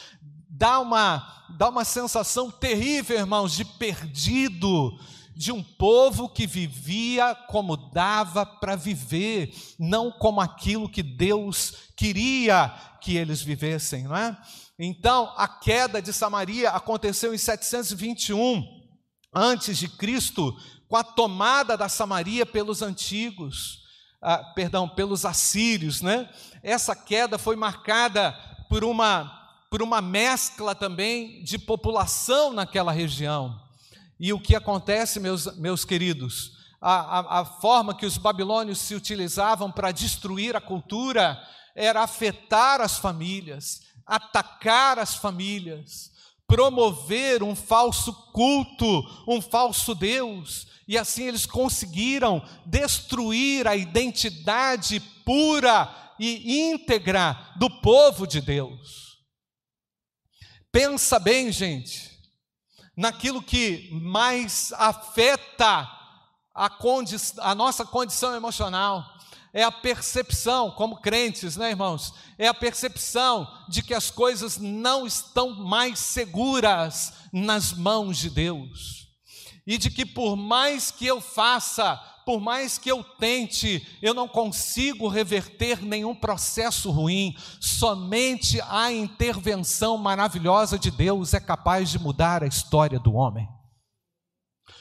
Dá 0.50 0.80
uma, 0.80 1.44
dá 1.56 1.68
uma 1.68 1.84
sensação 1.84 2.50
terrível, 2.50 3.16
irmãos, 3.16 3.52
de 3.52 3.64
perdido 3.64 4.98
de 5.36 5.52
um 5.52 5.62
povo 5.62 6.30
que 6.30 6.46
vivia 6.46 7.34
como 7.48 7.76
dava 7.76 8.46
para 8.46 8.74
viver, 8.74 9.54
não 9.78 10.10
como 10.10 10.40
aquilo 10.40 10.88
que 10.88 11.02
Deus 11.02 11.74
queria 11.94 12.74
que 13.02 13.16
eles 13.16 13.42
vivessem, 13.42 14.04
não 14.04 14.16
é? 14.16 14.34
Então, 14.78 15.32
a 15.36 15.46
queda 15.46 16.00
de 16.00 16.10
Samaria 16.10 16.70
aconteceu 16.70 17.34
em 17.34 17.38
721 17.38 18.64
antes 19.34 19.76
de 19.76 19.88
Cristo, 19.88 20.56
com 20.88 20.96
a 20.96 21.04
tomada 21.04 21.76
da 21.76 21.88
Samaria 21.88 22.46
pelos 22.46 22.80
antigos, 22.80 23.82
ah, 24.22 24.38
perdão, 24.54 24.88
pelos 24.88 25.26
assírios, 25.26 26.00
né? 26.00 26.30
Essa 26.62 26.96
queda 26.96 27.36
foi 27.36 27.56
marcada 27.56 28.32
por 28.70 28.82
uma 28.84 29.34
por 29.68 29.82
uma 29.82 30.00
mescla 30.00 30.76
também 30.76 31.42
de 31.42 31.58
população 31.58 32.52
naquela 32.52 32.92
região. 32.92 33.65
E 34.18 34.32
o 34.32 34.40
que 34.40 34.54
acontece, 34.54 35.20
meus, 35.20 35.56
meus 35.56 35.84
queridos? 35.84 36.52
A, 36.80 37.18
a, 37.18 37.40
a 37.40 37.44
forma 37.44 37.96
que 37.96 38.06
os 38.06 38.16
babilônios 38.16 38.78
se 38.78 38.94
utilizavam 38.94 39.70
para 39.70 39.92
destruir 39.92 40.56
a 40.56 40.60
cultura 40.60 41.38
era 41.74 42.02
afetar 42.02 42.80
as 42.80 42.98
famílias, 42.98 43.82
atacar 44.06 44.98
as 44.98 45.14
famílias, 45.14 46.10
promover 46.46 47.42
um 47.42 47.54
falso 47.54 48.12
culto, 48.32 49.02
um 49.28 49.42
falso 49.42 49.94
Deus, 49.94 50.66
e 50.88 50.96
assim 50.96 51.24
eles 51.24 51.44
conseguiram 51.44 52.42
destruir 52.64 53.66
a 53.66 53.76
identidade 53.76 55.00
pura 55.24 56.14
e 56.18 56.70
íntegra 56.70 57.36
do 57.56 57.68
povo 57.68 58.26
de 58.26 58.40
Deus. 58.40 59.18
Pensa 60.72 61.18
bem, 61.18 61.52
gente 61.52 62.15
naquilo 62.96 63.42
que 63.42 63.90
mais 63.92 64.72
afeta 64.72 65.88
a, 66.54 66.70
a 67.42 67.54
nossa 67.54 67.84
condição 67.84 68.34
emocional. 68.34 69.04
É 69.52 69.62
a 69.62 69.72
percepção, 69.72 70.70
como 70.70 71.00
crentes, 71.00 71.56
né, 71.56 71.70
irmãos? 71.70 72.12
É 72.36 72.46
a 72.46 72.54
percepção 72.54 73.46
de 73.68 73.82
que 73.82 73.94
as 73.94 74.10
coisas 74.10 74.58
não 74.58 75.06
estão 75.06 75.50
mais 75.50 75.98
seguras 75.98 77.12
nas 77.32 77.72
mãos 77.72 78.18
de 78.18 78.30
Deus. 78.30 79.08
E 79.66 79.78
de 79.78 79.90
que 79.90 80.04
por 80.04 80.36
mais 80.36 80.90
que 80.90 81.06
eu 81.06 81.20
faça 81.20 82.00
por 82.26 82.40
mais 82.40 82.76
que 82.76 82.90
eu 82.90 83.04
tente, 83.04 83.86
eu 84.02 84.12
não 84.12 84.26
consigo 84.26 85.06
reverter 85.06 85.80
nenhum 85.80 86.12
processo 86.12 86.90
ruim. 86.90 87.36
Somente 87.60 88.60
a 88.68 88.90
intervenção 88.90 89.96
maravilhosa 89.96 90.76
de 90.76 90.90
Deus 90.90 91.32
é 91.34 91.38
capaz 91.38 91.88
de 91.88 92.00
mudar 92.00 92.42
a 92.42 92.48
história 92.48 92.98
do 92.98 93.14
homem. 93.14 93.48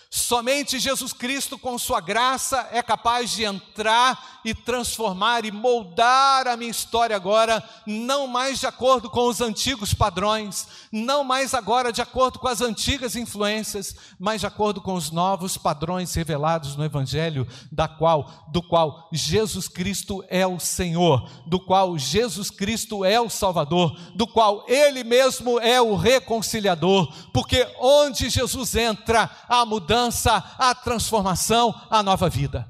Somente 0.09 0.79
Jesus 0.79 1.11
Cristo, 1.11 1.57
com 1.57 1.77
Sua 1.77 1.99
graça, 1.99 2.67
é 2.71 2.81
capaz 2.81 3.31
de 3.31 3.43
entrar 3.43 4.39
e 4.45 4.53
transformar 4.53 5.43
e 5.43 5.51
moldar 5.51 6.47
a 6.47 6.55
minha 6.55 6.69
história 6.69 7.15
agora, 7.15 7.63
não 7.85 8.27
mais 8.27 8.59
de 8.59 8.67
acordo 8.67 9.09
com 9.09 9.27
os 9.27 9.41
antigos 9.41 9.93
padrões, 9.93 10.67
não 10.91 11.23
mais 11.23 11.53
agora 11.53 11.91
de 11.91 12.01
acordo 12.01 12.39
com 12.39 12.47
as 12.47 12.61
antigas 12.61 13.15
influências, 13.15 13.95
mas 14.19 14.41
de 14.41 14.47
acordo 14.47 14.79
com 14.79 14.93
os 14.93 15.11
novos 15.11 15.57
padrões 15.57 16.13
revelados 16.13 16.75
no 16.75 16.85
Evangelho, 16.85 17.47
da 17.71 17.87
qual, 17.87 18.45
do 18.49 18.61
qual 18.61 19.09
Jesus 19.11 19.67
Cristo 19.67 20.23
é 20.29 20.45
o 20.45 20.59
Senhor, 20.59 21.27
do 21.45 21.59
qual 21.59 21.97
Jesus 21.97 22.49
Cristo 22.49 23.03
é 23.03 23.19
o 23.19 23.29
Salvador, 23.29 23.99
do 24.13 24.27
qual 24.27 24.63
Ele 24.67 25.03
mesmo 25.03 25.59
é 25.59 25.81
o 25.81 25.95
reconciliador, 25.95 27.11
porque 27.33 27.67
onde 27.79 28.29
Jesus 28.29 28.75
entra, 28.75 29.29
a 29.49 29.65
mudança 29.65 29.94
mudança, 29.95 30.35
a 30.57 30.75
transformação, 30.75 31.73
a 31.89 32.03
nova 32.03 32.29
vida. 32.29 32.69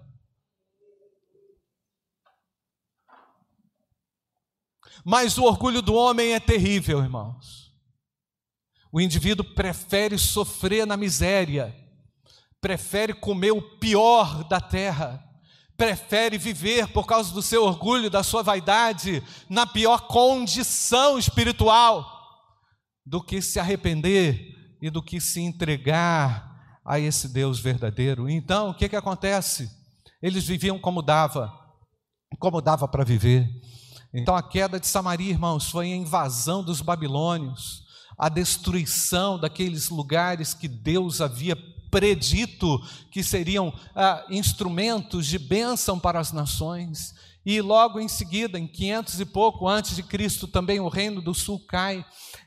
Mas 5.03 5.37
o 5.37 5.43
orgulho 5.43 5.81
do 5.81 5.93
homem 5.93 6.33
é 6.33 6.39
terrível, 6.39 6.99
irmãos. 6.99 7.73
O 8.91 9.01
indivíduo 9.01 9.45
prefere 9.53 10.17
sofrer 10.17 10.85
na 10.85 10.95
miséria, 10.95 11.75
prefere 12.61 13.13
comer 13.13 13.51
o 13.51 13.77
pior 13.77 14.43
da 14.47 14.61
terra, 14.61 15.23
prefere 15.75 16.37
viver 16.37 16.87
por 16.87 17.05
causa 17.05 17.33
do 17.33 17.41
seu 17.41 17.63
orgulho, 17.63 18.09
da 18.09 18.23
sua 18.23 18.41
vaidade, 18.41 19.21
na 19.49 19.67
pior 19.67 20.07
condição 20.07 21.19
espiritual, 21.19 22.09
do 23.05 23.21
que 23.21 23.41
se 23.41 23.59
arrepender 23.59 24.77
e 24.81 24.89
do 24.89 25.03
que 25.03 25.19
se 25.19 25.41
entregar 25.41 26.54
a 26.85 26.99
esse 26.99 27.27
Deus 27.27 27.59
verdadeiro. 27.59 28.29
Então, 28.29 28.69
o 28.69 28.73
que, 28.73 28.87
que 28.87 28.95
acontece? 28.95 29.69
Eles 30.21 30.45
viviam 30.45 30.77
como 30.77 31.01
dava, 31.01 31.51
como 32.39 32.61
dava 32.61 32.87
para 32.87 33.03
viver. 33.03 33.49
Então, 34.13 34.35
a 34.35 34.43
queda 34.43 34.79
de 34.79 34.87
Samaria, 34.87 35.31
irmãos, 35.31 35.69
foi 35.69 35.91
a 35.91 35.95
invasão 35.95 36.63
dos 36.63 36.81
babilônios, 36.81 37.83
a 38.17 38.29
destruição 38.29 39.39
daqueles 39.39 39.89
lugares 39.89 40.53
que 40.53 40.67
Deus 40.67 41.19
havia 41.19 41.57
predito 41.91 42.79
que 43.09 43.23
seriam 43.23 43.73
ah, 43.95 44.25
instrumentos 44.29 45.25
de 45.27 45.39
bênção 45.39 45.99
para 45.99 46.19
as 46.19 46.31
nações. 46.31 47.13
E 47.45 47.61
logo 47.61 47.99
em 47.99 48.07
seguida, 48.07 48.57
em 48.57 48.67
500 48.67 49.19
e 49.19 49.25
pouco 49.25 49.67
antes 49.67 49.95
de 49.95 50.03
Cristo, 50.03 50.47
também 50.47 50.79
o 50.79 50.89
reino 50.89 51.21
do 51.21 51.33
sul 51.33 51.59
cai. 51.67 52.05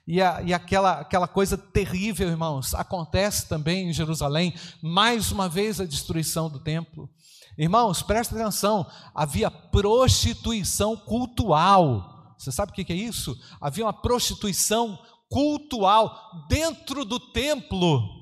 E, 0.08 0.22
a, 0.22 0.40
e 0.40 0.54
aquela, 0.54 1.00
aquela 1.00 1.28
coisa 1.28 1.58
terrível, 1.58 2.30
irmãos, 2.30 2.74
acontece 2.74 3.46
também 3.46 3.90
em 3.90 3.92
Jerusalém, 3.92 4.54
mais 4.82 5.30
uma 5.30 5.50
vez 5.50 5.82
a 5.82 5.84
destruição 5.84 6.48
do 6.48 6.58
templo. 6.58 7.10
Irmãos, 7.58 8.00
presta 8.00 8.34
atenção, 8.34 8.86
havia 9.14 9.50
prostituição 9.50 10.96
cultural. 10.96 12.34
Você 12.38 12.50
sabe 12.50 12.72
o 12.72 12.74
que 12.74 12.90
é 12.90 12.96
isso? 12.96 13.38
Havia 13.60 13.84
uma 13.84 13.92
prostituição 13.92 14.98
cultural 15.28 16.46
dentro 16.48 17.04
do 17.04 17.20
templo. 17.20 18.17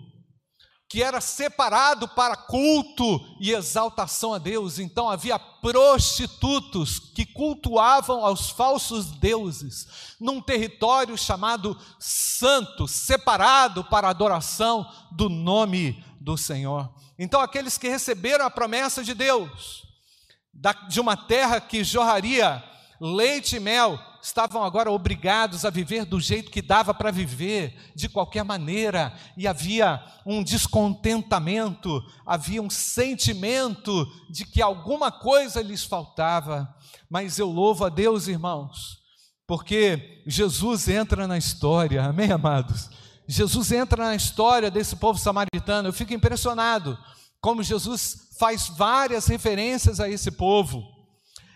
Que 0.89 1.03
era 1.03 1.21
separado 1.21 2.07
para 2.07 2.37
culto 2.37 3.21
e 3.41 3.53
exaltação 3.53 4.33
a 4.33 4.39
Deus. 4.39 4.79
Então 4.79 5.11
havia 5.11 5.39
prostitutos 5.39 6.99
que 6.99 7.27
cultuavam 7.27 8.25
aos 8.25 8.51
falsos 8.51 9.07
deuses 9.07 10.17
num 10.21 10.41
território 10.41 11.19
chamado 11.19 11.77
santo, 11.99 12.87
separado 12.87 13.83
para 13.85 14.09
adoração 14.09 14.89
do 15.11 15.29
nome 15.29 16.05
do 16.21 16.37
Senhor. 16.37 16.89
Então 17.19 17.41
aqueles 17.41 17.77
que 17.77 17.89
receberam 17.89 18.45
a 18.45 18.51
promessa 18.51 19.03
de 19.03 19.15
Deus, 19.15 19.85
de 20.89 21.01
uma 21.01 21.17
terra 21.17 21.61
que 21.61 21.83
jorraria 21.83 22.63
leite 23.01 23.57
e 23.57 23.61
mel, 23.61 23.99
estavam 24.27 24.65
agora 24.65 24.91
obrigados 24.91 25.65
a 25.65 25.71
viver 25.71 26.05
do 26.05 26.21
jeito 26.21 26.51
que 26.51 26.61
dava 26.61 26.93
para 26.93 27.13
viver, 27.13 27.77
de 27.95 28.09
qualquer 28.09 28.45
maneira, 28.45 29.17
e 29.37 29.47
havia 29.47 30.03
um 30.27 30.43
descontentamento, 30.43 32.03
havia 32.27 32.61
um 32.61 32.69
sentimento 32.69 34.05
de 34.29 34.45
que 34.45 34.61
alguma 34.61 35.13
coisa 35.13 35.63
lhes 35.63 35.85
faltava. 35.85 36.69
Mas 37.09 37.39
eu 37.39 37.49
louvo 37.49 37.85
a 37.85 37.89
Deus, 37.89 38.27
irmãos, 38.27 38.99
porque 39.47 40.25
Jesus 40.27 40.89
entra 40.89 41.29
na 41.29 41.39
história, 41.39 42.03
amém, 42.03 42.33
amados? 42.33 42.91
Jesus 43.29 43.71
entra 43.71 44.07
na 44.07 44.17
história 44.17 44.73
desse 44.73 44.97
povo 44.97 45.21
samaritano, 45.21 45.89
eu 45.89 45.93
fico 45.93 46.13
impressionado 46.13 46.99
como 47.41 47.63
Jesus 47.63 48.27
faz 48.41 48.67
várias 48.67 49.29
referências 49.29 50.01
a 50.01 50.09
esse 50.09 50.33
povo, 50.33 50.83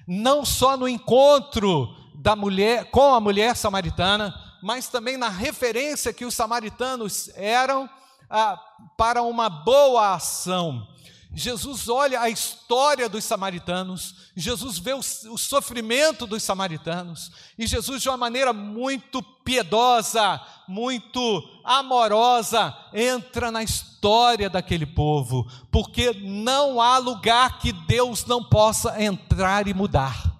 não 0.07 0.45
só 0.45 0.77
no 0.77 0.89
encontro 0.89 2.00
da 2.21 2.37
mulher 2.37 2.91
com 2.91 3.15
a 3.15 3.21
mulher 3.21 3.57
samaritana, 3.57 4.35
mas 4.63 4.89
também 4.89 5.17
na 5.17 5.29
referência 5.29 6.13
que 6.13 6.27
os 6.27 6.35
samaritanos 6.35 7.31
eram 7.35 7.89
ah, 8.29 8.61
para 8.97 9.23
uma 9.23 9.49
boa 9.49 10.15
ação. 10.15 10.87
Jesus 11.33 11.89
olha 11.89 12.21
a 12.21 12.29
história 12.29 13.09
dos 13.09 13.25
samaritanos, 13.25 14.17
Jesus 14.37 14.79
vê 14.79 14.93
o, 14.93 14.99
o, 14.99 15.39
sofrimento 15.39 16.27
dos 16.27 16.43
samaritanos, 16.43 17.31
e 17.57 17.67
Jesus, 17.67 18.03
de 18.03 18.09
uma 18.09 18.19
maneira 18.19 18.53
muito 18.53 19.23
piedosa, 19.23 20.41
muito 20.69 21.49
amorosa, 21.65 22.77
entra 22.93 23.51
na 23.51 23.63
história 23.63 24.51
daquele 24.51 24.85
povo, 24.85 25.49
porque 25.71 26.13
não 26.13 26.81
há 26.83 26.99
lugar 26.99 27.61
que 27.61 27.73
Deus 27.73 28.27
não 28.27 28.43
possa 28.43 29.01
entrar 29.03 29.69
e 29.69 29.73
mudar. 29.73 30.40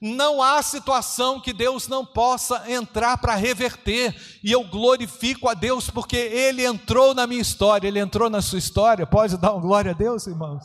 Não 0.00 0.42
há 0.42 0.62
situação 0.62 1.38
que 1.38 1.52
Deus 1.52 1.86
não 1.86 2.06
possa 2.06 2.64
entrar 2.72 3.18
para 3.18 3.34
reverter, 3.34 4.16
e 4.42 4.50
eu 4.50 4.64
glorifico 4.64 5.46
a 5.48 5.52
Deus 5.52 5.90
porque 5.90 6.16
Ele 6.16 6.64
entrou 6.64 7.14
na 7.14 7.26
minha 7.26 7.42
história, 7.42 7.86
Ele 7.86 7.98
entrou 7.98 8.30
na 8.30 8.40
sua 8.40 8.58
história. 8.58 9.06
Pode 9.06 9.36
dar 9.36 9.52
uma 9.52 9.60
glória 9.60 9.90
a 9.90 9.94
Deus, 9.94 10.26
irmãos? 10.26 10.64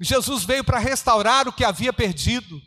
Jesus 0.00 0.44
veio 0.44 0.62
para 0.62 0.78
restaurar 0.78 1.48
o 1.48 1.52
que 1.52 1.64
havia 1.64 1.92
perdido, 1.92 2.60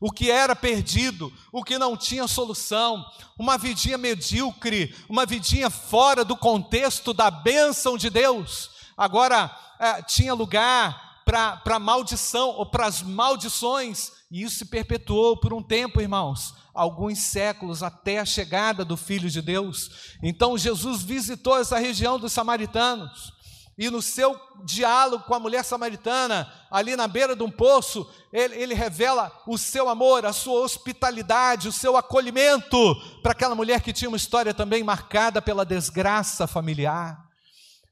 o 0.00 0.10
que 0.10 0.30
era 0.30 0.54
perdido, 0.54 1.32
o 1.52 1.64
que 1.64 1.78
não 1.78 1.96
tinha 1.96 2.28
solução, 2.28 3.04
uma 3.36 3.58
vidinha 3.58 3.98
medíocre, 3.98 4.94
uma 5.08 5.26
vidinha 5.26 5.68
fora 5.68 6.24
do 6.24 6.36
contexto 6.36 7.12
da 7.12 7.30
bênção 7.30 7.98
de 7.98 8.08
Deus, 8.08 8.70
agora 8.96 9.50
é, 9.80 10.02
tinha 10.02 10.32
lugar 10.32 11.09
para 11.24 11.78
maldição 11.78 12.50
ou 12.50 12.66
para 12.66 12.86
as 12.86 13.02
maldições 13.02 14.12
e 14.30 14.44
isso 14.44 14.58
se 14.58 14.64
perpetuou 14.66 15.36
por 15.36 15.52
um 15.52 15.62
tempo, 15.62 16.00
irmãos, 16.00 16.54
alguns 16.72 17.18
séculos 17.18 17.82
até 17.82 18.20
a 18.20 18.24
chegada 18.24 18.84
do 18.84 18.96
Filho 18.96 19.28
de 19.28 19.42
Deus. 19.42 20.16
Então 20.22 20.56
Jesus 20.56 21.02
visitou 21.02 21.58
essa 21.58 21.78
região 21.78 22.18
dos 22.18 22.32
samaritanos. 22.32 23.32
E 23.76 23.90
no 23.90 24.02
seu 24.02 24.38
diálogo 24.64 25.24
com 25.24 25.34
a 25.34 25.40
mulher 25.40 25.64
samaritana, 25.64 26.52
ali 26.70 26.94
na 26.94 27.08
beira 27.08 27.34
de 27.34 27.42
um 27.42 27.50
poço, 27.50 28.08
ele, 28.32 28.54
ele 28.54 28.74
revela 28.74 29.32
o 29.46 29.56
seu 29.56 29.88
amor, 29.88 30.24
a 30.26 30.32
sua 30.32 30.60
hospitalidade, 30.60 31.66
o 31.66 31.72
seu 31.72 31.96
acolhimento 31.96 32.94
para 33.22 33.32
aquela 33.32 33.54
mulher 33.54 33.80
que 33.80 33.92
tinha 33.92 34.08
uma 34.08 34.18
história 34.18 34.52
também 34.52 34.84
marcada 34.84 35.40
pela 35.42 35.64
desgraça 35.64 36.46
familiar. 36.46 37.18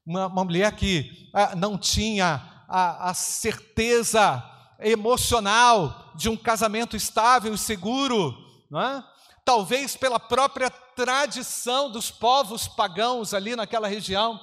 Uma, 0.06 0.26
uma 0.26 0.44
mulher 0.44 0.76
que 0.76 1.30
ah, 1.34 1.56
não 1.56 1.78
tinha 1.78 2.57
a, 2.68 3.10
a 3.10 3.14
certeza 3.14 4.44
emocional 4.78 6.12
de 6.14 6.28
um 6.28 6.36
casamento 6.36 6.96
estável 6.96 7.54
e 7.54 7.58
seguro, 7.58 8.36
não 8.70 8.80
é? 8.80 9.02
talvez 9.48 9.96
pela 9.96 10.20
própria 10.20 10.68
tradição 10.68 11.90
dos 11.90 12.10
povos 12.10 12.68
pagãos 12.68 13.32
ali 13.32 13.56
naquela 13.56 13.88
região. 13.88 14.38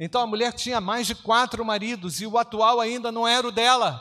Então 0.00 0.22
a 0.22 0.26
mulher 0.26 0.54
tinha 0.54 0.80
mais 0.80 1.06
de 1.06 1.14
quatro 1.14 1.62
maridos 1.62 2.22
e 2.22 2.26
o 2.26 2.38
atual 2.38 2.80
ainda 2.80 3.12
não 3.12 3.28
era 3.28 3.46
o 3.46 3.52
dela. 3.52 4.00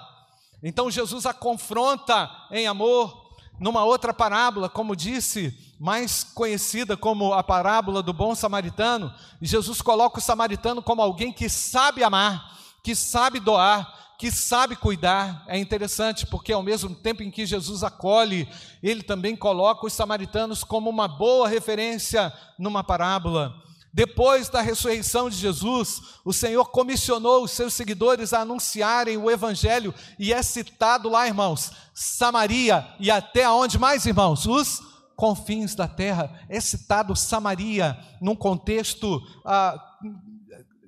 Então 0.63 0.89
Jesus 0.89 1.25
a 1.25 1.33
confronta 1.33 2.31
em 2.51 2.67
amor, 2.67 3.35
numa 3.59 3.83
outra 3.83 4.13
parábola, 4.13 4.69
como 4.69 4.95
disse, 4.95 5.53
mais 5.77 6.23
conhecida 6.23 6.95
como 6.95 7.33
a 7.33 7.43
parábola 7.43 8.01
do 8.01 8.13
bom 8.13 8.33
samaritano. 8.33 9.13
Jesus 9.41 9.81
coloca 9.81 10.19
o 10.19 10.21
samaritano 10.21 10.81
como 10.81 11.01
alguém 11.01 11.33
que 11.33 11.49
sabe 11.49 12.01
amar, 12.01 12.57
que 12.85 12.93
sabe 12.93 13.39
doar, 13.39 14.13
que 14.15 14.29
sabe 14.31 14.75
cuidar. 14.75 15.43
É 15.47 15.57
interessante 15.57 16.23
porque, 16.23 16.53
ao 16.53 16.61
mesmo 16.61 16.93
tempo 16.93 17.23
em 17.23 17.31
que 17.31 17.43
Jesus 17.43 17.83
acolhe, 17.83 18.47
ele 18.83 19.01
também 19.01 19.35
coloca 19.35 19.87
os 19.87 19.93
samaritanos 19.93 20.63
como 20.63 20.87
uma 20.87 21.07
boa 21.07 21.47
referência 21.47 22.31
numa 22.59 22.83
parábola. 22.83 23.55
Depois 23.91 24.49
da 24.49 24.61
ressurreição 24.61 25.31
de 25.31 25.35
Jesus, 25.35 25.99
o 26.23 26.31
Senhor 26.31 26.65
comissionou 26.65 27.43
os 27.43 27.51
seus 27.51 27.73
seguidores 27.73 28.33
a 28.33 28.41
anunciarem 28.41 29.17
o 29.17 29.31
Evangelho, 29.31 29.91
e 30.19 30.31
é 30.31 30.43
citado 30.43 31.09
lá, 31.09 31.25
irmãos, 31.25 31.71
Samaria, 31.91 32.87
e 32.99 33.09
até 33.09 33.49
onde 33.49 33.79
mais, 33.79 34.05
irmãos? 34.05 34.45
Os 34.45 34.79
confins 35.15 35.73
da 35.73 35.87
terra. 35.87 36.39
É 36.47 36.59
citado 36.59 37.15
Samaria, 37.15 37.97
num 38.21 38.35
contexto. 38.35 39.19
Ah, 39.43 39.75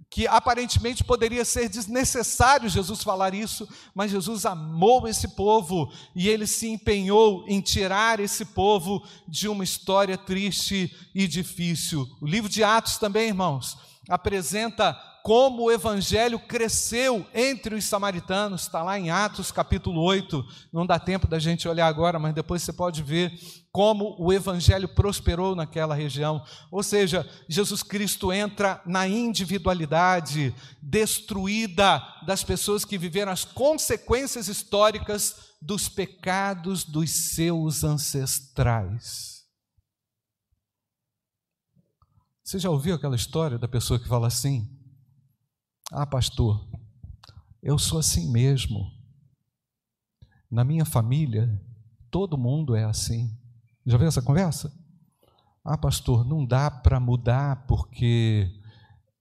que 0.09 0.25
aparentemente 0.25 1.03
poderia 1.03 1.43
ser 1.43 1.67
desnecessário 1.67 2.69
Jesus 2.69 3.03
falar 3.03 3.33
isso, 3.33 3.67
mas 3.93 4.11
Jesus 4.11 4.45
amou 4.45 5.07
esse 5.07 5.29
povo 5.29 5.91
e 6.15 6.29
ele 6.29 6.47
se 6.47 6.67
empenhou 6.67 7.43
em 7.47 7.59
tirar 7.61 8.19
esse 8.19 8.45
povo 8.45 9.03
de 9.27 9.47
uma 9.47 9.63
história 9.63 10.17
triste 10.17 10.95
e 11.13 11.27
difícil. 11.27 12.07
O 12.21 12.25
livro 12.25 12.49
de 12.49 12.63
Atos 12.63 12.97
também, 12.97 13.27
irmãos, 13.27 13.77
apresenta 14.09 14.97
como 15.27 15.63
o 15.63 15.71
evangelho 15.71 16.39
cresceu 16.39 17.27
entre 17.33 17.75
os 17.75 17.83
samaritanos, 17.83 18.61
está 18.61 18.81
lá 18.81 18.97
em 18.97 19.09
Atos 19.09 19.51
capítulo 19.51 20.01
8, 20.01 20.45
não 20.71 20.85
dá 20.85 20.97
tempo 20.97 21.27
da 21.27 21.37
gente 21.37 21.67
olhar 21.67 21.87
agora, 21.87 22.17
mas 22.17 22.33
depois 22.33 22.61
você 22.61 22.71
pode 22.71 23.03
ver 23.03 23.37
como 23.69 24.15
o 24.17 24.31
evangelho 24.31 24.87
prosperou 24.87 25.53
naquela 25.53 25.93
região. 25.93 26.41
Ou 26.71 26.81
seja, 26.81 27.29
Jesus 27.49 27.83
Cristo 27.83 28.31
entra 28.31 28.81
na 28.85 29.05
individualidade 29.05 30.55
destruída 30.81 32.01
das 32.25 32.41
pessoas 32.41 32.85
que 32.85 32.97
viveram 32.97 33.31
as 33.31 33.43
consequências 33.43 34.47
históricas 34.47 35.35
dos 35.61 35.89
pecados 35.89 36.85
dos 36.85 37.11
seus 37.11 37.83
ancestrais. 37.83 39.36
Você 42.47 42.59
já 42.59 42.69
ouviu 42.69 42.95
aquela 42.95 43.17
história 43.17 43.59
da 43.59 43.67
pessoa 43.67 43.99
que 43.99 44.07
fala 44.07 44.27
assim? 44.27 44.65
Ah, 45.91 46.07
pastor, 46.07 46.65
eu 47.61 47.77
sou 47.77 47.99
assim 47.99 48.31
mesmo. 48.31 48.89
Na 50.49 50.63
minha 50.63 50.85
família, 50.85 51.61
todo 52.09 52.37
mundo 52.37 52.73
é 52.73 52.85
assim. 52.85 53.37
Já 53.85 53.97
viu 53.97 54.07
essa 54.07 54.21
conversa? 54.21 54.73
Ah, 55.61 55.77
pastor, 55.77 56.23
não 56.23 56.45
dá 56.45 56.71
para 56.71 57.01
mudar 57.01 57.67
porque 57.67 58.49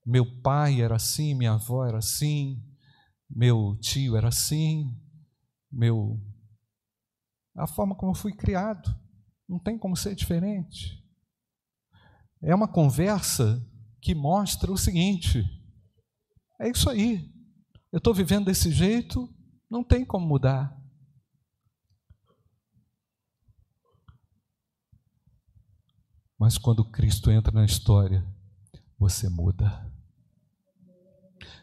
meu 0.06 0.40
pai 0.40 0.80
era 0.80 0.94
assim, 0.94 1.34
minha 1.34 1.54
avó 1.54 1.84
era 1.84 1.98
assim, 1.98 2.62
meu 3.28 3.76
tio 3.80 4.16
era 4.16 4.28
assim, 4.28 4.96
meu 5.68 6.16
a 7.56 7.66
forma 7.66 7.96
como 7.96 8.12
eu 8.12 8.16
fui 8.16 8.32
criado, 8.32 8.96
não 9.48 9.58
tem 9.58 9.76
como 9.76 9.96
ser 9.96 10.14
diferente. 10.14 11.04
É 12.46 12.54
uma 12.54 12.68
conversa 12.68 13.60
que 14.00 14.14
mostra 14.14 14.70
o 14.70 14.78
seguinte: 14.78 15.44
é 16.60 16.70
isso 16.70 16.88
aí. 16.88 17.28
Eu 17.90 17.98
estou 17.98 18.14
vivendo 18.14 18.44
desse 18.44 18.70
jeito, 18.70 19.28
não 19.68 19.82
tem 19.82 20.04
como 20.04 20.24
mudar. 20.24 20.72
Mas 26.38 26.56
quando 26.56 26.84
Cristo 26.84 27.32
entra 27.32 27.52
na 27.52 27.64
história, 27.64 28.24
você 28.96 29.28
muda. 29.28 29.84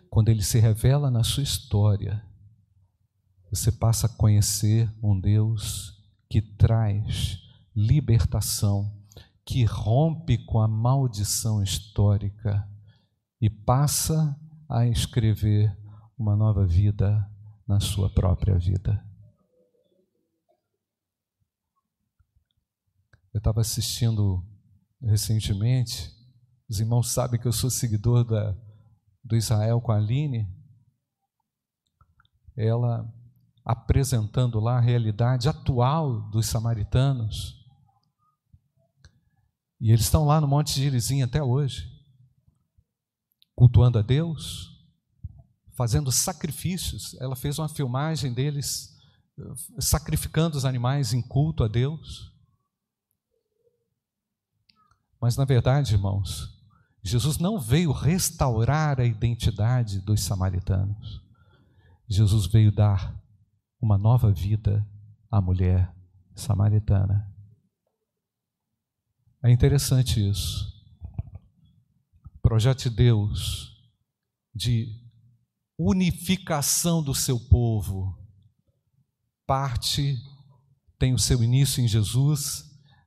Quando 0.10 0.28
ele 0.28 0.44
se 0.44 0.60
revela 0.60 1.10
na 1.10 1.24
sua 1.24 1.44
história, 1.44 2.22
você 3.50 3.72
passa 3.72 4.08
a 4.08 4.10
conhecer 4.18 4.94
um 5.02 5.18
Deus 5.18 5.98
que 6.30 6.42
traz 6.42 7.40
libertação, 7.74 9.03
que 9.46 9.66
rompe 9.66 10.38
com 10.46 10.60
a 10.60 10.68
maldição 10.68 11.62
histórica 11.62 12.68
e 13.42 13.50
passa 13.50 14.40
a 14.70 14.86
escrever 14.88 15.76
uma 16.18 16.36
nova 16.36 16.66
vida 16.66 17.30
na 17.68 17.80
sua 17.80 18.10
própria 18.10 18.58
vida. 18.58 19.04
Eu 23.34 23.40
estava 23.40 23.62
assistindo 23.62 24.46
recentemente, 25.02 26.12
os 26.70 26.80
irmãos 26.80 27.12
sabem 27.12 27.40
que 27.40 27.48
eu 27.48 27.52
sou 27.52 27.70
seguidor 27.70 28.24
da, 28.24 28.56
do 29.24 29.36
Israel 29.36 29.82
com 29.82 29.92
a 29.92 29.98
Aline, 29.98 30.48
ela 32.56 33.12
apresentando 33.66 34.60
lá 34.60 34.78
a 34.78 34.82
realidade 34.82 35.50
atual 35.50 36.30
dos 36.30 36.46
samaritanos. 36.46 37.63
E 39.84 39.92
eles 39.92 40.06
estão 40.06 40.24
lá 40.24 40.40
no 40.40 40.48
Monte 40.48 40.80
Gerizim 40.80 41.24
até 41.24 41.44
hoje, 41.44 41.92
cultuando 43.54 44.00
a 44.00 44.02
Deus, 44.02 44.82
fazendo 45.76 46.10
sacrifícios. 46.10 47.14
Ela 47.20 47.36
fez 47.36 47.60
uma 47.60 47.68
filmagem 47.68 48.34
deles 48.34 48.98
eh, 49.38 49.44
sacrificando 49.80 50.56
os 50.56 50.64
animais 50.64 51.12
em 51.12 51.22
culto 51.22 51.66
a 51.66 51.68
Deus. 51.68 52.34
Mas 55.20 55.36
na 55.36 55.44
verdade, 55.44 55.96
irmãos, 55.96 56.48
Jesus 57.04 57.38
não 57.38 57.60
veio 57.60 57.92
restaurar 57.92 59.02
a 59.02 59.06
identidade 59.06 60.00
dos 60.00 60.24
samaritanos. 60.24 61.22
Jesus 62.08 62.46
veio 62.46 62.72
dar 62.72 63.22
uma 63.82 63.98
nova 63.98 64.32
vida 64.32 64.88
à 65.30 65.42
mulher 65.42 65.94
samaritana. 66.34 67.33
É 69.44 69.52
interessante 69.52 70.28
isso. 70.28 70.72
O 72.36 72.40
projeto 72.42 72.90
de 72.90 72.96
Deus 72.96 73.74
de 74.56 74.88
unificação 75.78 77.04
do 77.04 77.16
seu 77.16 77.40
povo 77.40 78.18
parte, 79.46 80.18
tem 80.98 81.14
o 81.14 81.20
seu 81.20 81.44
início 81.44 81.84
em 81.84 81.88
Jesus, 81.88 82.64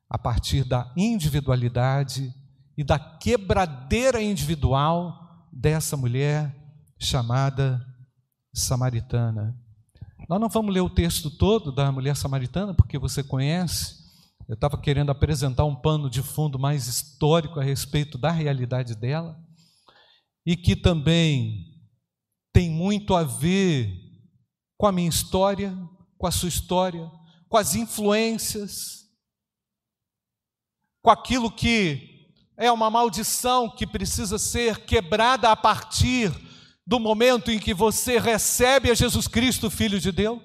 a 0.09 0.17
partir 0.17 0.63
da 0.63 0.93
individualidade 0.95 2.33
e 2.77 2.83
da 2.83 2.99
quebradeira 2.99 4.21
individual 4.21 5.47
dessa 5.51 5.97
mulher 5.97 6.55
chamada 6.99 7.83
samaritana. 8.53 9.59
Nós 10.29 10.39
não 10.39 10.49
vamos 10.49 10.73
ler 10.73 10.81
o 10.81 10.89
texto 10.89 11.29
todo 11.29 11.71
da 11.71 11.91
mulher 11.91 12.15
samaritana, 12.15 12.73
porque 12.73 12.99
você 12.99 13.23
conhece. 13.23 14.06
Eu 14.47 14.53
estava 14.53 14.79
querendo 14.79 15.09
apresentar 15.09 15.65
um 15.65 15.75
pano 15.75 16.09
de 16.09 16.23
fundo 16.23 16.57
mais 16.57 16.87
histórico 16.87 17.59
a 17.59 17.63
respeito 17.63 18.17
da 18.17 18.31
realidade 18.31 18.95
dela, 18.95 19.37
e 20.45 20.55
que 20.55 20.73
também 20.73 21.65
tem 22.53 22.69
muito 22.69 23.13
a 23.13 23.23
ver 23.23 23.93
com 24.77 24.87
a 24.87 24.91
minha 24.91 25.09
história, 25.09 25.77
com 26.17 26.25
a 26.25 26.31
sua 26.31 26.47
história, 26.47 27.11
com 27.49 27.57
as 27.57 27.75
influências, 27.75 29.05
com 31.01 31.09
aquilo 31.09 31.51
que 31.51 32.33
é 32.55 32.71
uma 32.71 32.89
maldição 32.89 33.69
que 33.69 33.85
precisa 33.85 34.37
ser 34.39 34.85
quebrada 34.85 35.51
a 35.51 35.55
partir 35.57 36.31
do 36.85 37.01
momento 37.01 37.51
em 37.51 37.59
que 37.59 37.73
você 37.73 38.17
recebe 38.17 38.89
a 38.89 38.95
Jesus 38.95 39.27
Cristo, 39.27 39.69
Filho 39.69 39.99
de 39.99 40.11
Deus. 40.11 40.41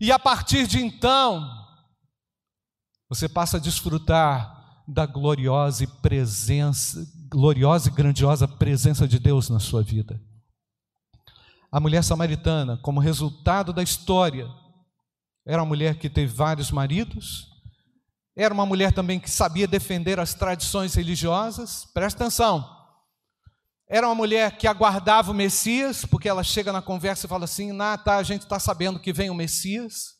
E 0.00 0.10
a 0.10 0.18
partir 0.18 0.66
de 0.66 0.82
então, 0.82 1.59
você 3.10 3.28
passa 3.28 3.58
a 3.58 3.60
desfrutar 3.60 4.82
da 4.88 5.04
gloriosa 5.04 5.86
presença, 6.00 7.06
gloriosa 7.28 7.90
e 7.90 7.92
grandiosa 7.92 8.48
presença 8.48 9.06
de 9.06 9.18
Deus 9.18 9.50
na 9.50 9.58
sua 9.58 9.82
vida 9.82 10.18
a 11.70 11.78
mulher 11.78 12.02
samaritana, 12.02 12.76
como 12.78 12.98
resultado 12.98 13.72
da 13.72 13.82
história, 13.82 14.48
era 15.46 15.62
uma 15.62 15.68
mulher 15.68 15.96
que 15.96 16.10
teve 16.10 16.32
vários 16.32 16.70
maridos, 16.70 17.48
era 18.36 18.52
uma 18.52 18.66
mulher 18.66 18.92
também 18.92 19.20
que 19.20 19.30
sabia 19.30 19.68
defender 19.68 20.18
as 20.18 20.34
tradições 20.34 20.94
religiosas, 20.94 21.86
presta 21.94 22.24
atenção. 22.24 22.78
Era 23.88 24.06
uma 24.06 24.14
mulher 24.14 24.56
que 24.56 24.66
aguardava 24.66 25.30
o 25.30 25.34
Messias, 25.34 26.04
porque 26.04 26.28
ela 26.28 26.42
chega 26.42 26.72
na 26.72 26.80
conversa 26.80 27.26
e 27.26 27.28
fala 27.28 27.44
assim: 27.44 27.72
nah, 27.72 27.98
tá, 27.98 28.16
a 28.16 28.22
gente 28.22 28.42
está 28.42 28.58
sabendo 28.58 29.00
que 29.00 29.12
vem 29.12 29.30
o 29.30 29.34
Messias. 29.34 30.19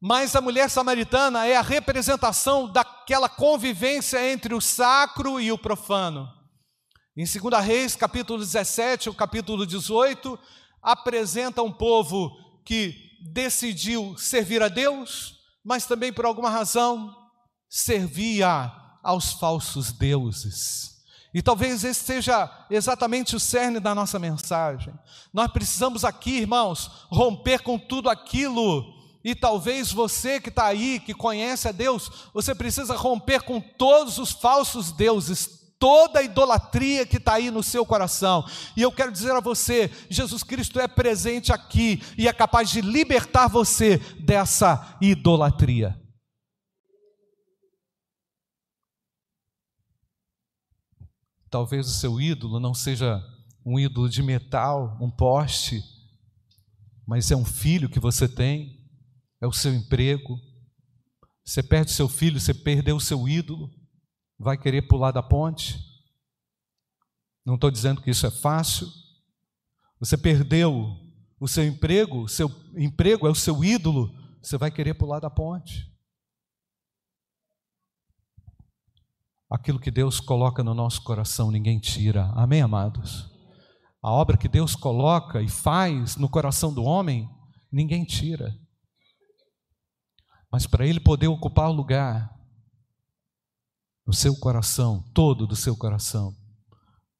Mas 0.00 0.36
a 0.36 0.40
mulher 0.40 0.70
samaritana 0.70 1.46
é 1.46 1.56
a 1.56 1.62
representação 1.62 2.70
daquela 2.70 3.28
convivência 3.28 4.30
entre 4.30 4.54
o 4.54 4.60
sacro 4.60 5.40
e 5.40 5.50
o 5.50 5.58
profano. 5.58 6.28
Em 7.16 7.24
2 7.24 7.64
Reis, 7.64 7.96
capítulo 7.96 8.38
17, 8.38 9.10
o 9.10 9.14
capítulo 9.14 9.66
18, 9.66 10.38
apresenta 10.80 11.64
um 11.64 11.72
povo 11.72 12.30
que 12.64 12.94
decidiu 13.32 14.16
servir 14.16 14.62
a 14.62 14.68
Deus, 14.68 15.34
mas 15.64 15.84
também 15.84 16.12
por 16.12 16.24
alguma 16.24 16.48
razão 16.48 17.12
servia 17.68 18.72
aos 19.02 19.32
falsos 19.32 19.90
deuses. 19.90 20.96
E 21.34 21.42
talvez 21.42 21.82
esse 21.82 22.04
seja 22.04 22.66
exatamente 22.70 23.34
o 23.34 23.40
cerne 23.40 23.80
da 23.80 23.96
nossa 23.96 24.18
mensagem. 24.18 24.94
Nós 25.32 25.50
precisamos 25.50 26.04
aqui, 26.04 26.38
irmãos, 26.38 26.88
romper 27.10 27.62
com 27.62 27.76
tudo 27.76 28.08
aquilo 28.08 28.97
e 29.28 29.34
talvez 29.34 29.92
você 29.92 30.40
que 30.40 30.48
está 30.48 30.64
aí, 30.64 30.98
que 30.98 31.12
conhece 31.12 31.68
a 31.68 31.72
Deus, 31.72 32.30
você 32.32 32.54
precisa 32.54 32.96
romper 32.96 33.42
com 33.42 33.60
todos 33.60 34.16
os 34.16 34.30
falsos 34.32 34.90
deuses, 34.90 35.68
toda 35.78 36.20
a 36.20 36.22
idolatria 36.22 37.04
que 37.04 37.18
está 37.18 37.34
aí 37.34 37.50
no 37.50 37.62
seu 37.62 37.84
coração. 37.84 38.42
E 38.74 38.80
eu 38.80 38.90
quero 38.90 39.12
dizer 39.12 39.32
a 39.32 39.40
você: 39.40 39.90
Jesus 40.08 40.42
Cristo 40.42 40.80
é 40.80 40.88
presente 40.88 41.52
aqui 41.52 42.02
e 42.16 42.26
é 42.26 42.32
capaz 42.32 42.70
de 42.70 42.80
libertar 42.80 43.48
você 43.48 43.98
dessa 44.18 44.96
idolatria. 44.98 45.94
Talvez 51.50 51.86
o 51.86 51.92
seu 51.92 52.18
ídolo 52.18 52.58
não 52.58 52.72
seja 52.72 53.22
um 53.62 53.78
ídolo 53.78 54.08
de 54.08 54.22
metal, 54.22 54.96
um 54.98 55.10
poste, 55.10 55.82
mas 57.06 57.30
é 57.30 57.36
um 57.36 57.44
filho 57.44 57.90
que 57.90 58.00
você 58.00 58.26
tem, 58.26 58.77
é 59.40 59.46
o 59.46 59.52
seu 59.52 59.74
emprego. 59.74 60.38
Você 61.44 61.62
perde 61.62 61.92
seu 61.92 62.08
filho, 62.08 62.38
você 62.38 62.52
perdeu 62.52 62.96
o 62.96 63.00
seu 63.00 63.28
ídolo 63.28 63.70
vai 64.38 64.56
querer 64.56 64.82
pular 64.82 65.10
da 65.10 65.22
ponte. 65.22 65.78
Não 67.44 67.56
estou 67.56 67.70
dizendo 67.70 68.00
que 68.00 68.10
isso 68.10 68.26
é 68.26 68.30
fácil. 68.30 68.86
Você 69.98 70.16
perdeu 70.16 70.96
o 71.40 71.48
seu 71.48 71.64
emprego, 71.66 72.22
o 72.22 72.28
seu 72.28 72.48
emprego 72.76 73.26
é 73.26 73.30
o 73.30 73.34
seu 73.34 73.64
ídolo, 73.64 74.14
você 74.40 74.56
vai 74.56 74.70
querer 74.70 74.94
pular 74.94 75.18
da 75.18 75.30
ponte. 75.30 75.88
Aquilo 79.50 79.80
que 79.80 79.90
Deus 79.90 80.20
coloca 80.20 80.62
no 80.62 80.74
nosso 80.74 81.02
coração, 81.02 81.50
ninguém 81.50 81.80
tira. 81.80 82.30
Amém, 82.34 82.60
amados? 82.60 83.30
A 84.02 84.12
obra 84.12 84.36
que 84.36 84.46
Deus 84.46 84.76
coloca 84.76 85.42
e 85.42 85.48
faz 85.48 86.16
no 86.16 86.28
coração 86.28 86.72
do 86.72 86.84
homem, 86.84 87.28
ninguém 87.72 88.04
tira. 88.04 88.54
Mas 90.50 90.66
para 90.66 90.86
ele 90.86 91.00
poder 91.00 91.28
ocupar 91.28 91.68
o 91.68 91.72
lugar, 91.72 92.34
no 94.06 94.14
seu 94.14 94.34
coração, 94.34 95.02
todo 95.12 95.46
do 95.46 95.54
seu 95.54 95.76
coração, 95.76 96.34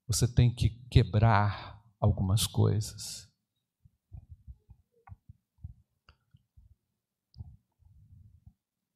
você 0.06 0.26
tem 0.26 0.52
que 0.54 0.70
quebrar 0.90 1.78
algumas 2.00 2.46
coisas. 2.46 3.28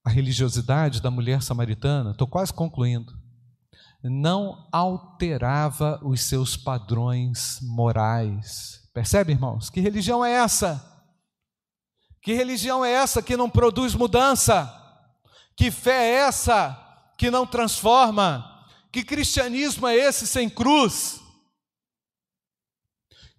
A 0.02 0.08
religiosidade 0.08 1.02
da 1.02 1.10
mulher 1.10 1.42
samaritana, 1.42 2.12
estou 2.12 2.26
quase 2.26 2.52
concluindo, 2.52 3.12
não 4.02 4.66
alterava 4.72 6.00
os 6.02 6.22
seus 6.22 6.56
padrões 6.56 7.58
morais. 7.60 8.88
Percebe, 8.94 9.32
irmãos? 9.32 9.68
Que 9.68 9.80
religião 9.80 10.24
é 10.24 10.32
essa? 10.32 10.91
Que 12.22 12.32
religião 12.32 12.84
é 12.84 12.92
essa 12.92 13.20
que 13.20 13.36
não 13.36 13.50
produz 13.50 13.94
mudança? 13.94 14.72
Que 15.56 15.70
fé 15.70 16.08
é 16.08 16.14
essa 16.14 16.78
que 17.18 17.30
não 17.30 17.44
transforma. 17.44 18.48
Que 18.92 19.02
cristianismo 19.02 19.86
é 19.88 19.96
esse 19.96 20.26
sem 20.26 20.48
cruz? 20.48 21.20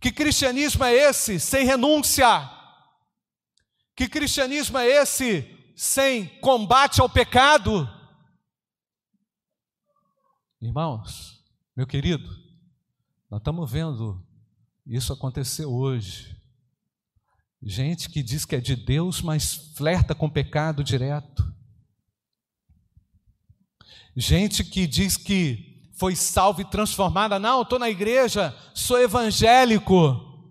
Que 0.01 0.11
cristianismo 0.11 0.83
é 0.83 0.93
esse 0.93 1.39
sem 1.39 1.65
renúncia? 1.65 2.27
Que 3.95 4.09
cristianismo 4.09 4.77
é 4.77 4.85
esse 4.85 5.73
sem 5.77 6.27
combate 6.39 6.99
ao 6.99 7.09
pecado? 7.09 7.87
Irmãos, 10.61 11.41
meu 11.75 11.87
querido, 11.87 12.27
nós 13.29 13.39
estamos 13.39 13.71
vendo 13.71 14.21
isso 14.85 15.13
acontecer 15.13 15.65
hoje. 15.65 16.35
Gente 17.65 18.09
que 18.09 18.21
diz 18.21 18.45
que 18.45 18.55
é 18.55 18.59
de 18.59 18.75
Deus, 18.75 19.21
mas 19.21 19.71
flerta 19.75 20.13
com 20.13 20.29
pecado 20.29 20.83
direto. 20.83 21.43
Gente 24.15 24.63
que 24.63 24.85
diz 24.85 25.15
que 25.15 25.91
foi 25.97 26.15
salva 26.15 26.61
e 26.61 26.65
transformada. 26.65 27.39
Não, 27.39 27.61
estou 27.61 27.79
na 27.79 27.89
igreja, 27.89 28.55
sou 28.73 28.99
evangélico, 28.99 30.49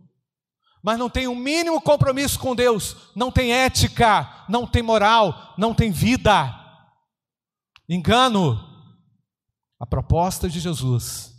mas 0.83 0.99
não 0.99 1.11
tenho 1.11 1.33
o 1.33 1.37
mínimo 1.37 1.81
compromisso 1.81 2.39
com 2.39 2.57
Deus, 2.57 2.97
não 3.15 3.31
tem 3.31 3.53
ética, 3.53 4.47
não 4.49 4.67
tem 4.67 4.83
moral, 4.83 5.55
não 5.59 5.75
tem 5.75 5.91
vida. 5.91 6.59
Engano. 7.89 8.71
A 9.79 9.87
proposta 9.87 10.49
de 10.49 10.61
Jesus 10.61 11.35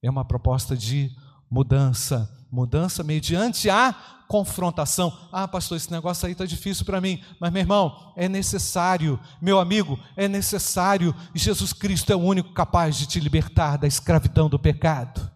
é 0.00 0.08
uma 0.08 0.24
proposta 0.24 0.76
de 0.76 1.10
mudança, 1.50 2.30
mudança 2.50 3.02
mediante 3.02 3.70
a 3.70 3.94
confrontação. 4.30 5.28
Ah, 5.32 5.48
pastor, 5.48 5.76
esse 5.76 5.90
negócio 5.90 6.24
aí 6.24 6.32
está 6.32 6.46
difícil 6.46 6.84
para 6.84 7.00
mim. 7.00 7.20
Mas, 7.40 7.50
meu 7.50 7.62
irmão, 7.62 8.12
é 8.16 8.28
necessário, 8.28 9.18
meu 9.42 9.58
amigo, 9.58 9.98
é 10.16 10.28
necessário. 10.28 11.12
Jesus 11.34 11.72
Cristo 11.72 12.12
é 12.12 12.16
o 12.16 12.20
único 12.20 12.52
capaz 12.52 12.96
de 12.96 13.06
te 13.06 13.18
libertar 13.18 13.76
da 13.76 13.88
escravidão 13.88 14.48
do 14.48 14.56
pecado, 14.56 15.28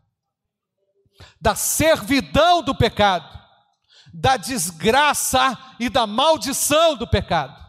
da 1.41 1.57
servidão 1.57 2.63
do 2.63 2.73
pecado, 2.73 3.29
da 4.13 4.37
desgraça 4.37 5.59
e 5.81 5.89
da 5.89 6.07
maldição 6.07 6.97
do 6.97 7.05
pecado. 7.05 7.65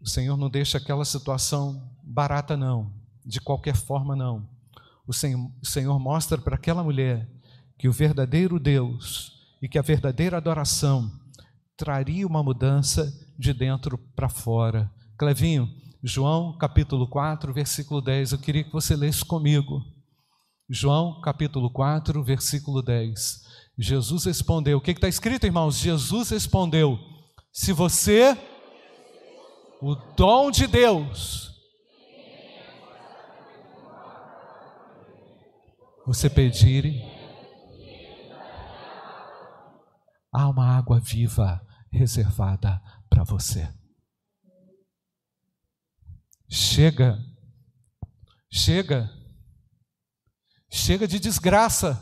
O 0.00 0.08
Senhor 0.08 0.38
não 0.38 0.48
deixa 0.48 0.78
aquela 0.78 1.04
situação 1.04 1.94
barata, 2.02 2.56
não, 2.56 3.01
de 3.24 3.40
qualquer 3.40 3.76
forma, 3.76 4.14
não 4.16 4.48
o 5.06 5.12
Senhor, 5.12 5.98
mostra 5.98 6.38
para 6.38 6.54
aquela 6.54 6.82
mulher 6.82 7.28
que 7.78 7.88
o 7.88 7.92
verdadeiro 7.92 8.58
Deus 8.58 9.32
e 9.60 9.68
que 9.68 9.78
a 9.78 9.82
verdadeira 9.82 10.36
adoração 10.36 11.10
traria 11.76 12.26
uma 12.26 12.42
mudança 12.42 13.12
de 13.38 13.52
dentro 13.52 13.98
para 14.14 14.28
fora. 14.28 14.90
Clevinho, 15.18 15.68
João 16.02 16.56
capítulo 16.56 17.08
4, 17.08 17.52
versículo 17.52 18.00
10, 18.00 18.32
eu 18.32 18.38
queria 18.38 18.64
que 18.64 18.72
você 18.72 18.94
lesse 18.94 19.24
comigo. 19.24 19.82
João 20.68 21.20
capítulo 21.20 21.70
4, 21.70 22.22
versículo 22.22 22.80
10. 22.82 23.42
Jesus 23.78 24.24
respondeu: 24.24 24.78
O 24.78 24.80
que 24.80 24.92
está 24.92 25.08
escrito, 25.08 25.46
irmãos? 25.46 25.78
Jesus 25.78 26.30
respondeu: 26.30 26.98
Se 27.52 27.72
você, 27.72 28.36
o 29.80 29.94
dom 30.16 30.50
de 30.50 30.66
Deus, 30.66 31.51
você 36.06 36.28
pedir, 36.28 37.00
há 40.32 40.48
uma 40.48 40.76
água 40.76 40.98
viva 41.00 41.64
reservada 41.90 42.80
para 43.08 43.22
você. 43.22 43.72
Chega, 46.48 47.18
chega, 48.50 49.10
chega 50.70 51.06
de 51.06 51.18
desgraça, 51.18 52.00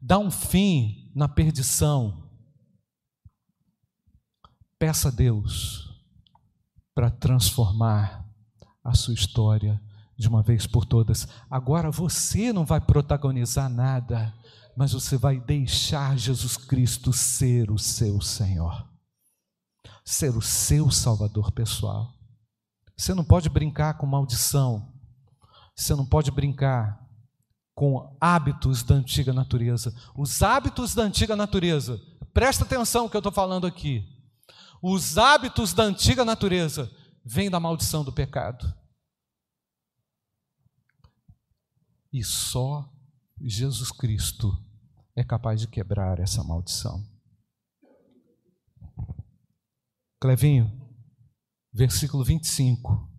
dá 0.00 0.18
um 0.18 0.30
fim 0.30 1.10
na 1.14 1.28
perdição. 1.28 2.30
Peça 4.78 5.08
a 5.08 5.12
Deus 5.12 5.88
para 6.92 7.10
transformar 7.10 8.28
a 8.82 8.94
sua 8.94 9.14
história 9.14 9.80
de 10.16 10.28
uma 10.28 10.42
vez 10.42 10.66
por 10.66 10.84
todas. 10.84 11.26
Agora 11.50 11.90
você 11.90 12.52
não 12.52 12.64
vai 12.64 12.80
protagonizar 12.80 13.68
nada, 13.68 14.34
mas 14.76 14.92
você 14.92 15.16
vai 15.16 15.40
deixar 15.40 16.16
Jesus 16.16 16.56
Cristo 16.56 17.12
ser 17.12 17.70
o 17.70 17.78
seu 17.78 18.20
Senhor, 18.20 18.88
ser 20.04 20.36
o 20.36 20.42
seu 20.42 20.90
Salvador 20.90 21.52
pessoal. 21.52 22.14
Você 22.96 23.14
não 23.14 23.24
pode 23.24 23.48
brincar 23.48 23.94
com 23.98 24.06
maldição, 24.06 24.92
você 25.74 25.94
não 25.94 26.06
pode 26.06 26.30
brincar 26.30 27.00
com 27.74 28.16
hábitos 28.20 28.82
da 28.82 28.94
antiga 28.94 29.32
natureza. 29.32 29.94
Os 30.14 30.42
hábitos 30.42 30.94
da 30.94 31.02
antiga 31.02 31.34
natureza, 31.34 32.00
presta 32.32 32.64
atenção 32.64 33.04
no 33.04 33.10
que 33.10 33.16
eu 33.16 33.20
estou 33.20 33.32
falando 33.32 33.66
aqui. 33.66 34.06
Os 34.82 35.16
hábitos 35.16 35.72
da 35.72 35.84
antiga 35.84 36.24
natureza 36.24 36.90
vêm 37.24 37.50
da 37.50 37.60
maldição 37.60 38.04
do 38.04 38.12
pecado. 38.12 38.72
E 42.12 42.22
só 42.22 42.92
Jesus 43.40 43.90
Cristo 43.90 44.52
é 45.16 45.24
capaz 45.24 45.60
de 45.60 45.68
quebrar 45.68 46.18
essa 46.18 46.44
maldição. 46.44 47.02
Clevinho, 50.20 50.70
versículo 51.72 52.22
25. 52.22 53.10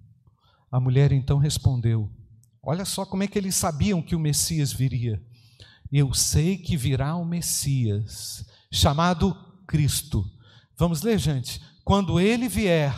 A 0.71 0.79
mulher 0.79 1.12
então 1.12 1.38
respondeu: 1.38 2.10
Olha 2.62 2.86
só 2.86 3.06
como 3.06 3.23
é 3.23 3.27
que 3.27 3.38
eles 3.38 3.56
sabiam 3.56 4.01
que 4.01 4.15
o 4.15 4.19
Messias 4.19 4.71
viria. 4.71 5.21
Eu 5.91 6.13
sei 6.13 6.58
que 6.58 6.75
virá 6.75 7.15
o 7.15 7.25
Messias, 7.25 8.45
chamado 8.71 9.36
Cristo. 9.67 10.23
Vamos 10.77 11.01
ler, 11.01 11.19
gente. 11.19 11.62
Quando 11.84 12.19
ele 12.19 12.47
vier, 12.47 12.95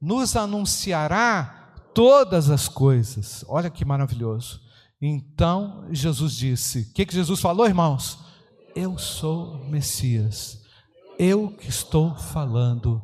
nos 0.00 0.36
anunciará 0.36 1.74
todas 1.94 2.50
as 2.50 2.68
coisas. 2.68 3.44
Olha 3.48 3.70
que 3.70 3.84
maravilhoso. 3.84 4.61
Então 5.04 5.92
Jesus 5.92 6.36
disse: 6.36 6.82
O 6.82 6.92
que, 6.92 7.04
que 7.04 7.12
Jesus 7.12 7.40
falou, 7.40 7.66
irmãos? 7.66 8.20
Eu 8.74 8.96
sou 8.96 9.58
Messias, 9.66 10.62
eu 11.18 11.50
que 11.50 11.68
estou 11.68 12.14
falando 12.14 13.02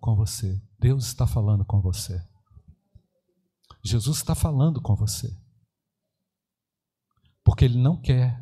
com 0.00 0.14
você. 0.14 0.62
Deus 0.78 1.06
está 1.06 1.26
falando 1.26 1.64
com 1.64 1.80
você. 1.80 2.22
Jesus 3.82 4.18
está 4.18 4.34
falando 4.34 4.80
com 4.80 4.94
você. 4.94 5.28
Porque 7.44 7.64
Ele 7.64 7.78
não 7.78 8.00
quer 8.00 8.40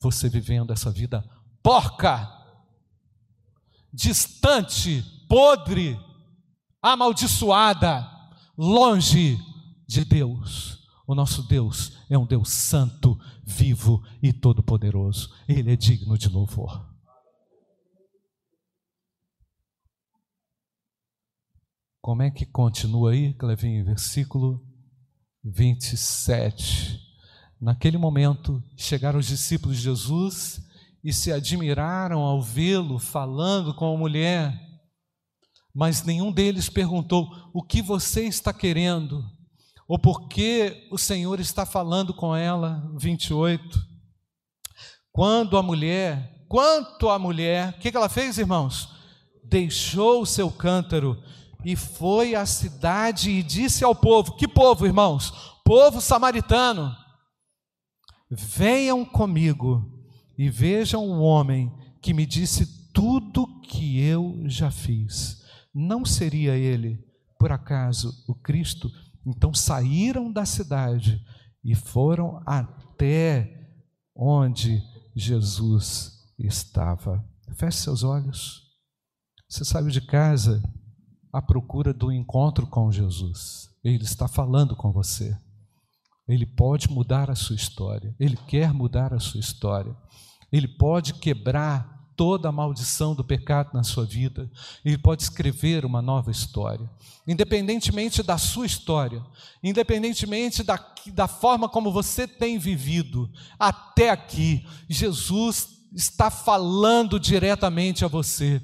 você 0.00 0.28
vivendo 0.28 0.72
essa 0.72 0.90
vida 0.90 1.24
porca, 1.62 2.28
distante, 3.92 5.02
podre, 5.28 5.98
amaldiçoada, 6.82 8.10
longe 8.58 9.38
de 9.86 10.04
Deus. 10.04 10.79
O 11.10 11.14
nosso 11.16 11.42
Deus 11.42 11.98
é 12.08 12.16
um 12.16 12.24
Deus 12.24 12.50
santo, 12.50 13.18
vivo 13.44 14.00
e 14.22 14.32
todo-poderoso. 14.32 15.34
Ele 15.48 15.72
é 15.72 15.74
digno 15.74 16.16
de 16.16 16.28
louvor. 16.28 16.88
Como 22.00 22.22
é 22.22 22.30
que 22.30 22.46
continua 22.46 23.10
aí, 23.10 23.34
Clevinho? 23.34 23.84
Versículo 23.84 24.64
27. 25.42 27.00
Naquele 27.60 27.98
momento, 27.98 28.62
chegaram 28.76 29.18
os 29.18 29.26
discípulos 29.26 29.78
de 29.78 29.82
Jesus 29.82 30.62
e 31.02 31.12
se 31.12 31.32
admiraram 31.32 32.20
ao 32.20 32.40
vê-lo 32.40 33.00
falando 33.00 33.74
com 33.74 33.92
a 33.92 33.98
mulher. 33.98 34.56
Mas 35.74 36.04
nenhum 36.04 36.30
deles 36.30 36.68
perguntou: 36.68 37.28
O 37.52 37.64
que 37.64 37.82
você 37.82 38.28
está 38.28 38.52
querendo? 38.52 39.39
Ou 39.90 39.98
porque 39.98 40.86
o 40.88 40.96
Senhor 40.96 41.40
está 41.40 41.66
falando 41.66 42.14
com 42.14 42.36
ela, 42.36 42.88
28. 42.96 43.84
Quando 45.10 45.58
a 45.58 45.64
mulher, 45.64 46.46
quanto 46.48 47.08
a 47.08 47.18
mulher, 47.18 47.70
o 47.70 47.72
que 47.80 47.88
ela 47.88 48.08
fez, 48.08 48.38
irmãos? 48.38 48.88
Deixou 49.42 50.22
o 50.22 50.26
seu 50.26 50.48
cântaro 50.48 51.20
e 51.64 51.74
foi 51.74 52.36
à 52.36 52.46
cidade 52.46 53.30
e 53.30 53.42
disse 53.42 53.82
ao 53.82 53.92
povo: 53.92 54.36
Que 54.36 54.46
povo, 54.46 54.86
irmãos? 54.86 55.32
Povo 55.64 56.00
samaritano, 56.00 56.94
venham 58.30 59.04
comigo 59.04 59.84
e 60.38 60.48
vejam 60.48 61.04
o 61.04 61.20
homem 61.20 61.68
que 62.00 62.14
me 62.14 62.24
disse 62.24 62.92
tudo 62.92 63.60
que 63.62 64.00
eu 64.00 64.40
já 64.44 64.70
fiz. 64.70 65.42
Não 65.74 66.04
seria 66.04 66.54
ele, 66.54 67.04
por 67.36 67.50
acaso, 67.50 68.14
o 68.28 68.36
Cristo? 68.36 68.88
Então 69.30 69.54
saíram 69.54 70.32
da 70.32 70.44
cidade 70.44 71.24
e 71.64 71.74
foram 71.74 72.42
até 72.44 73.68
onde 74.14 74.82
Jesus 75.14 76.12
estava. 76.38 77.24
Feche 77.54 77.78
seus 77.78 78.02
olhos. 78.02 78.62
Você 79.48 79.64
saiu 79.64 79.88
de 79.88 80.00
casa 80.00 80.62
à 81.32 81.40
procura 81.40 81.92
do 81.92 82.12
encontro 82.12 82.66
com 82.66 82.90
Jesus. 82.90 83.68
Ele 83.82 84.04
está 84.04 84.26
falando 84.28 84.76
com 84.76 84.92
você. 84.92 85.36
Ele 86.28 86.46
pode 86.46 86.90
mudar 86.90 87.30
a 87.30 87.34
sua 87.34 87.56
história. 87.56 88.14
Ele 88.18 88.36
quer 88.36 88.72
mudar 88.72 89.12
a 89.12 89.18
sua 89.18 89.40
história. 89.40 89.96
Ele 90.52 90.68
pode 90.68 91.14
quebrar 91.14 91.99
toda 92.20 92.50
a 92.50 92.52
maldição 92.52 93.14
do 93.14 93.24
pecado 93.24 93.70
na 93.72 93.82
sua 93.82 94.04
vida, 94.04 94.50
Ele 94.84 94.98
pode 94.98 95.22
escrever 95.22 95.86
uma 95.86 96.02
nova 96.02 96.30
história. 96.30 96.86
Independentemente 97.26 98.22
da 98.22 98.36
sua 98.36 98.66
história, 98.66 99.24
independentemente 99.62 100.62
da, 100.62 100.78
da 101.14 101.26
forma 101.26 101.66
como 101.66 101.90
você 101.90 102.28
tem 102.28 102.58
vivido 102.58 103.30
até 103.58 104.10
aqui, 104.10 104.66
Jesus 104.86 105.79
está 105.94 106.30
falando 106.30 107.18
diretamente 107.18 108.04
a 108.04 108.08
você. 108.08 108.62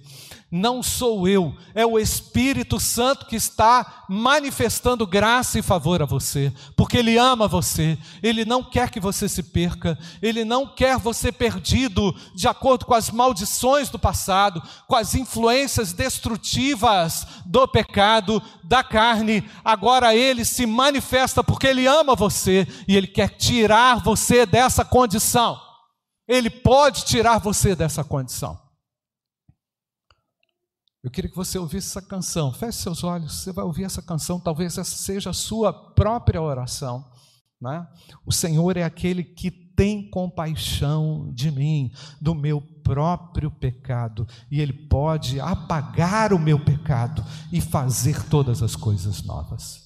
Não 0.48 0.80
sou 0.80 1.26
eu, 1.26 1.56
é 1.74 1.84
o 1.84 1.98
Espírito 1.98 2.78
Santo 2.78 3.26
que 3.26 3.34
está 3.34 4.04
manifestando 4.08 5.04
graça 5.04 5.58
e 5.58 5.62
favor 5.62 6.00
a 6.00 6.06
você, 6.06 6.52
porque 6.76 6.98
Ele 6.98 7.18
ama 7.18 7.48
você, 7.48 7.98
Ele 8.22 8.44
não 8.44 8.62
quer 8.62 8.88
que 8.90 9.00
você 9.00 9.28
se 9.28 9.42
perca, 9.42 9.98
Ele 10.22 10.44
não 10.44 10.64
quer 10.64 10.98
você 10.98 11.32
perdido 11.32 12.14
de 12.32 12.46
acordo 12.46 12.86
com 12.86 12.94
as 12.94 13.10
maldições 13.10 13.88
do 13.88 13.98
passado, 13.98 14.62
com 14.86 14.94
as 14.94 15.16
influências 15.16 15.92
destrutivas 15.92 17.26
do 17.44 17.66
pecado, 17.66 18.40
da 18.62 18.84
carne. 18.84 19.42
Agora 19.64 20.14
Ele 20.14 20.44
se 20.44 20.64
manifesta 20.64 21.42
porque 21.42 21.66
Ele 21.66 21.88
ama 21.88 22.14
você 22.14 22.68
e 22.86 22.96
Ele 22.96 23.08
quer 23.08 23.30
tirar 23.30 24.00
você 24.00 24.46
dessa 24.46 24.84
condição. 24.84 25.65
Ele 26.26 26.50
pode 26.50 27.04
tirar 27.04 27.38
você 27.38 27.74
dessa 27.74 28.02
condição. 28.02 28.60
Eu 31.02 31.10
queria 31.10 31.30
que 31.30 31.36
você 31.36 31.56
ouvisse 31.56 31.88
essa 31.88 32.02
canção. 32.02 32.52
Feche 32.52 32.78
seus 32.78 33.04
olhos, 33.04 33.32
você 33.40 33.52
vai 33.52 33.64
ouvir 33.64 33.84
essa 33.84 34.02
canção. 34.02 34.40
Talvez 34.40 34.76
essa 34.76 34.96
seja 34.96 35.30
a 35.30 35.32
sua 35.32 35.72
própria 35.72 36.42
oração. 36.42 37.08
Né? 37.60 37.86
O 38.24 38.32
Senhor 38.32 38.76
é 38.76 38.82
aquele 38.82 39.22
que 39.22 39.50
tem 39.50 40.10
compaixão 40.10 41.30
de 41.32 41.50
mim, 41.50 41.92
do 42.20 42.34
meu 42.34 42.60
próprio 42.82 43.50
pecado, 43.50 44.26
e 44.50 44.60
Ele 44.60 44.72
pode 44.72 45.38
apagar 45.38 46.32
o 46.32 46.38
meu 46.38 46.58
pecado 46.58 47.24
e 47.52 47.60
fazer 47.60 48.28
todas 48.28 48.62
as 48.62 48.74
coisas 48.74 49.22
novas. 49.22 49.85